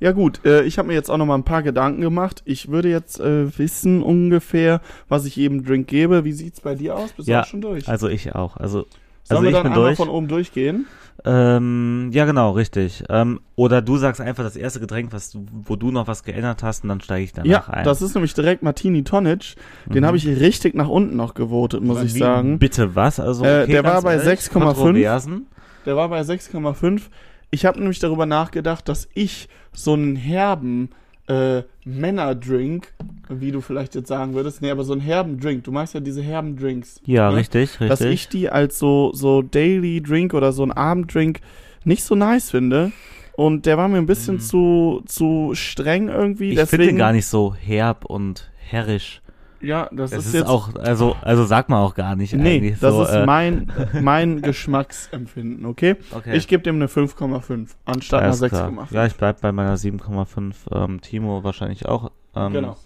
[0.00, 2.42] Ja gut, äh, ich habe mir jetzt auch noch mal ein paar Gedanken gemacht.
[2.46, 6.24] Ich würde jetzt äh, wissen ungefähr, was ich jedem Drink gebe.
[6.24, 7.12] Wie sieht's bei dir aus?
[7.12, 7.86] Bist du Ja, auch schon durch?
[7.88, 8.56] Also ich auch.
[8.56, 8.86] Also,
[9.24, 9.96] Sollen also wir ich dann einmal durch.
[9.96, 10.86] von oben durchgehen?
[11.24, 13.04] Ähm, ja, genau, richtig.
[13.10, 16.82] Ähm, oder du sagst einfach das erste Getränk, was wo du noch was geändert hast,
[16.82, 17.84] und dann steige ich danach Ja, ein.
[17.84, 19.54] das ist nämlich direkt Martini Tonic.
[19.86, 20.06] Den Mhm.
[20.06, 22.58] habe ich richtig nach unten noch gewotet, muss ich Wie, sagen.
[22.58, 23.20] Bitte was?
[23.20, 24.52] Also, Äh, okay, der war ganz bei ehrlich, 6,5.
[24.52, 25.46] Kontroversen.
[25.84, 27.02] Der war bei 6,5.
[27.50, 30.90] Ich habe nämlich darüber nachgedacht, dass ich so einen herben
[31.30, 32.92] äh, Männerdrink,
[33.28, 35.64] wie du vielleicht jetzt sagen würdest, nee, aber so einen herben Drink.
[35.64, 37.00] Du magst ja diese herben Drinks.
[37.04, 37.36] Ja, ne?
[37.36, 37.88] richtig, richtig.
[37.88, 41.40] dass ich die als so, so Daily Drink oder so ein Abenddrink
[41.84, 42.92] nicht so nice finde.
[43.34, 44.40] Und der war mir ein bisschen Mhm.
[44.40, 46.52] zu, zu streng irgendwie.
[46.58, 49.19] Ich finde den gar nicht so herb und herrisch.
[49.60, 50.48] Ja, das, Das ist, ist, jetzt.
[50.48, 54.40] auch, also, also sagt man auch gar nicht nee, das so, ist äh, mein, mein
[54.42, 55.96] Geschmacksempfinden, okay?
[56.12, 56.36] okay.
[56.36, 58.70] Ich gebe dem eine 5,5 anstatt einer Alles klar.
[58.70, 58.94] 6,5.
[58.94, 60.54] Ja, ich bleib bei meiner 7,5.
[60.72, 62.10] Ähm, Timo wahrscheinlich auch.
[62.34, 62.76] Ähm, Genau.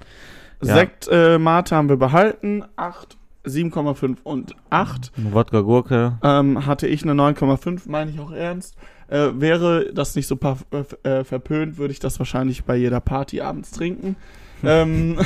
[0.62, 0.74] ja.
[0.74, 5.12] Sekt äh, Mate haben wir behalten, 8, 7,5 und 8.
[5.16, 6.18] Wodka Gurke.
[6.22, 8.74] Ähm, hatte ich eine 9,5, meine ich auch ernst.
[9.08, 10.56] Äh, wäre das nicht so pa-
[11.02, 14.16] äh, verpönt, würde ich das wahrscheinlich bei jeder Party abends trinken.
[14.66, 15.18] Ähm,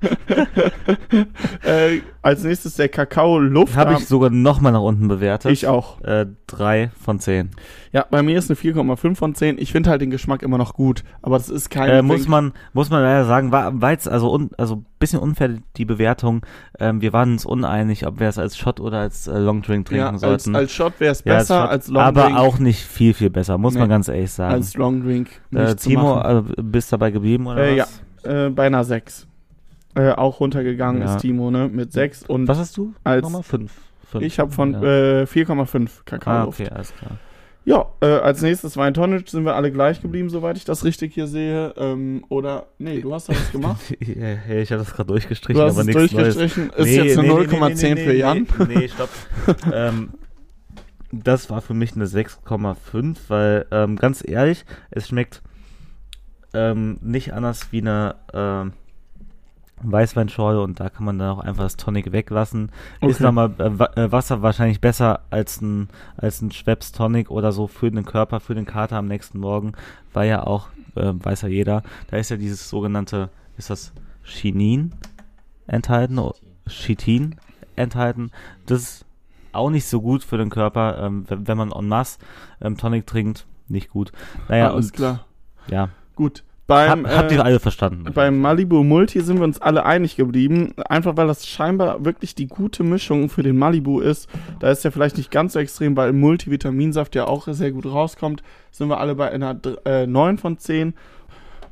[1.64, 3.76] äh, als nächstes der Kakao Luft.
[3.76, 5.50] Habe ich sogar nochmal nach unten bewertet.
[5.52, 6.00] ich auch.
[6.02, 7.50] Äh, drei von zehn.
[7.92, 9.58] Ja, bei mir ist eine 4,5 von 10.
[9.58, 12.52] Ich finde halt den Geschmack immer noch gut, aber das ist kein Äh, muss man
[12.72, 16.46] muss man leider sagen, war war jetzt also un, also bisschen unfair die Bewertung.
[16.78, 20.04] Ähm, wir waren uns uneinig, ob wir es als Shot oder als äh, Longdrink trinken
[20.04, 20.54] ja, als, sollten.
[20.54, 23.30] als Shot wäre es Ja, als besser, Shot, als Long aber auch nicht viel viel
[23.30, 23.80] besser, muss Nee.
[23.80, 24.54] man ganz ehrlich sagen.
[24.54, 25.28] als Long Drink.
[25.54, 28.02] äh, Timo, also, bist dabei geblieben oder Äh, was?
[28.24, 29.26] Äh, bei einer 6.
[29.96, 31.14] Äh, auch runtergegangen Ja.
[31.16, 31.68] ist Timo, ne?
[31.68, 32.94] Mit 6 und Was hast du?
[33.04, 33.72] als- Nochmal fünf.
[34.08, 34.24] Fünf.
[34.24, 35.20] ich habe von ja.
[35.22, 37.12] äh, 4,5 Kakao Ah, okay, alles klar.
[37.64, 41.12] Ja, äh, als nächstes Wein Tonic sind wir alle gleich geblieben, soweit ich das richtig
[41.14, 41.74] hier sehe.
[41.76, 43.80] Ähm, oder, nee, du hast da was gemacht.
[44.00, 46.34] Hey, ich habe das gerade durchgestrichen, Du hast aber nichts Neues.
[46.36, 46.70] durchgestrichen.
[46.70, 48.46] Ist jetzt eine 0,10 für Jan.
[48.66, 49.10] Nee, nee, stopp.
[49.72, 50.10] ähm,
[51.12, 55.42] das war für mich eine 6,5, weil ähm, ganz ehrlich, es schmeckt
[56.54, 58.72] ähm, nicht anders wie eine ähm,
[59.82, 62.70] Weißweinschorle und da kann man dann auch einfach das Tonic weglassen.
[63.00, 63.22] Ist Okay.
[63.24, 67.90] nochmal äh, äh, Wasser wahrscheinlich besser als ein, als ein Schweppes Tonic oder so für
[67.90, 69.72] den Körper, für den Kater am nächsten Morgen,
[70.12, 73.92] weil ja auch, äh, weiß ja jeder, da ist ja dieses sogenannte, ist das
[74.22, 74.92] Chinin
[75.66, 76.20] enthalten,
[76.68, 77.36] Chitin
[77.76, 78.30] enthalten.
[78.66, 79.04] Das ist
[79.52, 82.18] auch nicht so gut für den Körper, ähm, wenn, wenn man en masse
[82.60, 84.12] ähm, Tonic trinkt, nicht gut.
[84.48, 85.26] Naja, Alles und klar.
[85.68, 85.88] ja,
[86.20, 86.44] Gut.
[86.66, 88.04] Beim, hab, habt ihr äh, alle verstanden.
[88.14, 90.74] beim Malibu Multi sind wir uns alle einig geblieben.
[90.88, 94.28] Einfach weil das scheinbar wirklich die gute Mischung für den Malibu ist.
[94.60, 97.86] Da ist ja vielleicht nicht ganz so extrem, weil im Multivitaminsaft ja auch sehr gut
[97.86, 98.42] rauskommt.
[98.70, 100.92] Sind wir alle bei einer äh, 9 von 10.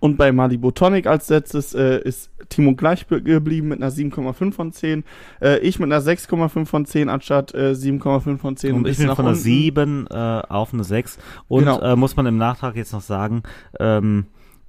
[0.01, 4.53] Und bei Malibu Tonic als letztes äh, ist Timo gleich be- geblieben mit einer 7,5
[4.53, 5.05] von 10.
[5.43, 8.71] Äh, ich mit einer 6,5 von 10 anstatt äh, 7,5 von 10.
[8.71, 9.41] ein Und ich bin von einer unten.
[9.41, 10.15] 7 äh,
[10.49, 11.19] auf eine 6.
[11.49, 11.81] Und Genau.
[11.81, 13.43] äh, muss man im Nachtrag jetzt noch sagen,
[13.79, 14.27] ähm,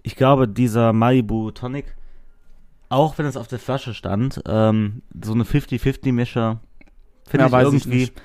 [0.09, 1.85] ich glaube, dieser Malibu Tonic,
[2.89, 6.57] auch wenn es auf der Flasche stand, ähm, so eine 50-50-Mische,
[7.27, 7.97] finde Ja, ich ich irgendwie.
[7.99, 8.21] nicht.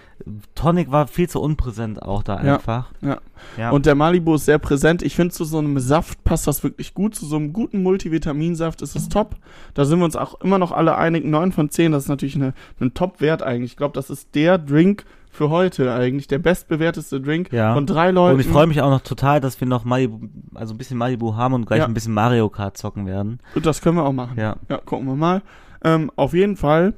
[0.54, 2.90] Tonic war viel zu unpräsent auch da Ja, einfach.
[3.02, 3.18] ja.
[3.58, 3.70] ja.
[3.70, 5.02] Und der Malibu ist sehr präsent.
[5.02, 7.14] Ich finde, zu so einem Saft passt das wirklich gut.
[7.14, 9.36] Zu so einem guten Multivitaminsaft ist es top.
[9.74, 11.26] Da sind wir uns auch immer noch alle einig.
[11.26, 13.72] 9 von 10, das ist natürlich eine, ein Top-Wert eigentlich.
[13.72, 15.04] Ich glaube, das ist der Drink
[15.34, 16.28] für heute eigentlich.
[16.28, 17.74] Der bestbewerteste Drink Ja.
[17.74, 18.34] von drei Leuten.
[18.34, 21.34] und ich freue mich auch noch total, dass wir noch Malibu, also ein bisschen Malibu
[21.34, 21.86] haben und gleich Ja.
[21.86, 23.40] ein bisschen Mario Kart zocken werden.
[23.62, 24.38] Das können wir auch machen.
[24.38, 24.56] Ja.
[24.68, 25.42] Ja, gucken wir mal.
[25.82, 26.94] Ähm, auf jeden Fall,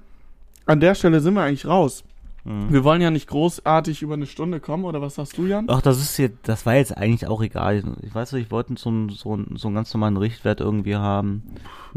[0.67, 2.05] an der Stelle sind wir eigentlich raus.
[2.45, 2.73] Mhm.
[2.73, 5.65] Wir wollen ja nicht großartig über eine Stunde kommen, oder was sagst du, Jan?
[5.69, 7.83] Ach, das ist jetzt, das war jetzt eigentlich auch egal.
[8.03, 10.95] Ich weiß nicht, ich wollte so, einen- so, einen- so einen ganz normalen Richtwert irgendwie
[10.95, 11.43] haben.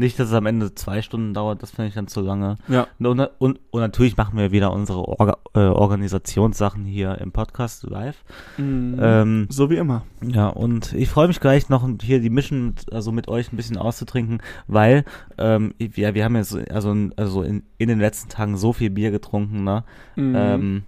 [0.00, 2.56] Nicht, dass es am Ende zwei Stunden dauert, das finde ich dann zu lange.
[2.68, 2.86] Ja.
[2.98, 8.16] Und, und, und natürlich machen wir wieder unsere Orga, äh, Organisationssachen hier im Podcast live.
[8.56, 8.98] Mhm.
[9.00, 10.02] Ähm, so wie immer.
[10.22, 13.56] ja, und ich freue mich gleich noch hier die Mission, mit- also mit euch ein
[13.56, 15.04] bisschen auszutrinken, weil
[15.38, 19.10] ähm, wir, wir haben jetzt also, also in, in den letzten Tagen so viel Bier
[19.10, 19.84] getrunken, ne?
[20.16, 20.34] Mhm.
[20.36, 20.82] Ähm,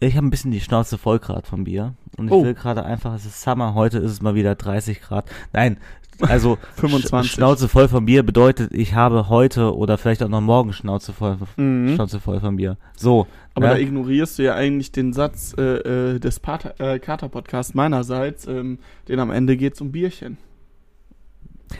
[0.00, 1.94] ich habe ein bisschen die Schnauze voll gerade vom Bier.
[2.16, 2.44] Und ich Oh.
[2.44, 5.28] will gerade einfach, es ist Summer, heute ist es mal wieder 30 Grad.
[5.52, 5.76] Nein,
[6.20, 7.30] also 25.
[7.30, 11.12] Sch Schnauze voll vom Bier bedeutet, ich habe heute oder vielleicht auch noch morgen Schnauze
[11.12, 11.94] voll, Mhm.
[11.94, 12.76] Schnauze voll vom Bier.
[12.96, 13.26] So.
[13.54, 13.74] Aber ne?
[13.74, 18.78] da ignorierst du ja eigentlich den Satz äh, äh, des Pater, äh, Kater-Podcasts meinerseits, ähm,
[19.08, 20.38] den am Ende geht's um Bierchen.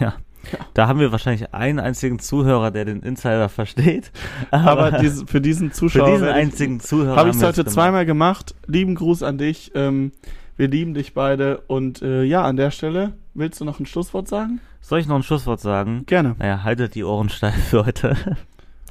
[0.01, 0.15] ja.
[0.53, 0.61] Ja.
[0.73, 4.13] Da haben wir wahrscheinlich einen einzigen Zuhörer, der den Insider versteht.
[4.51, 7.67] Aber diese, für diesen für Zuschauer diesen werde ich- einzigen Zuhörer habe ich es heute
[7.67, 8.55] zweimal gemacht.
[8.67, 9.73] Lieben Gruß an dich.
[9.75, 10.13] Ähm,
[10.59, 11.59] wir lieben dich beide.
[11.69, 14.61] Und äh, ja, an der Stelle, willst du noch ein Schlusswort sagen?
[14.81, 16.05] Soll ich noch ein Schlusswort sagen?
[16.07, 16.37] Gerne.
[16.39, 18.17] Naja, haltet die Ohren steif für heute.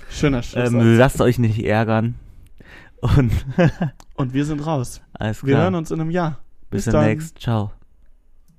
[0.09, 0.69] Schöner Schluss.
[0.71, 2.15] ähm, lasst euch nicht ärgern.
[3.01, 3.31] Und
[4.15, 5.01] Und wir sind raus.
[5.13, 5.47] alles klar.
[5.49, 6.39] Wir hören uns in einem Jahr.
[6.69, 7.39] Bis bis demnächst.
[7.39, 7.71] Ciao.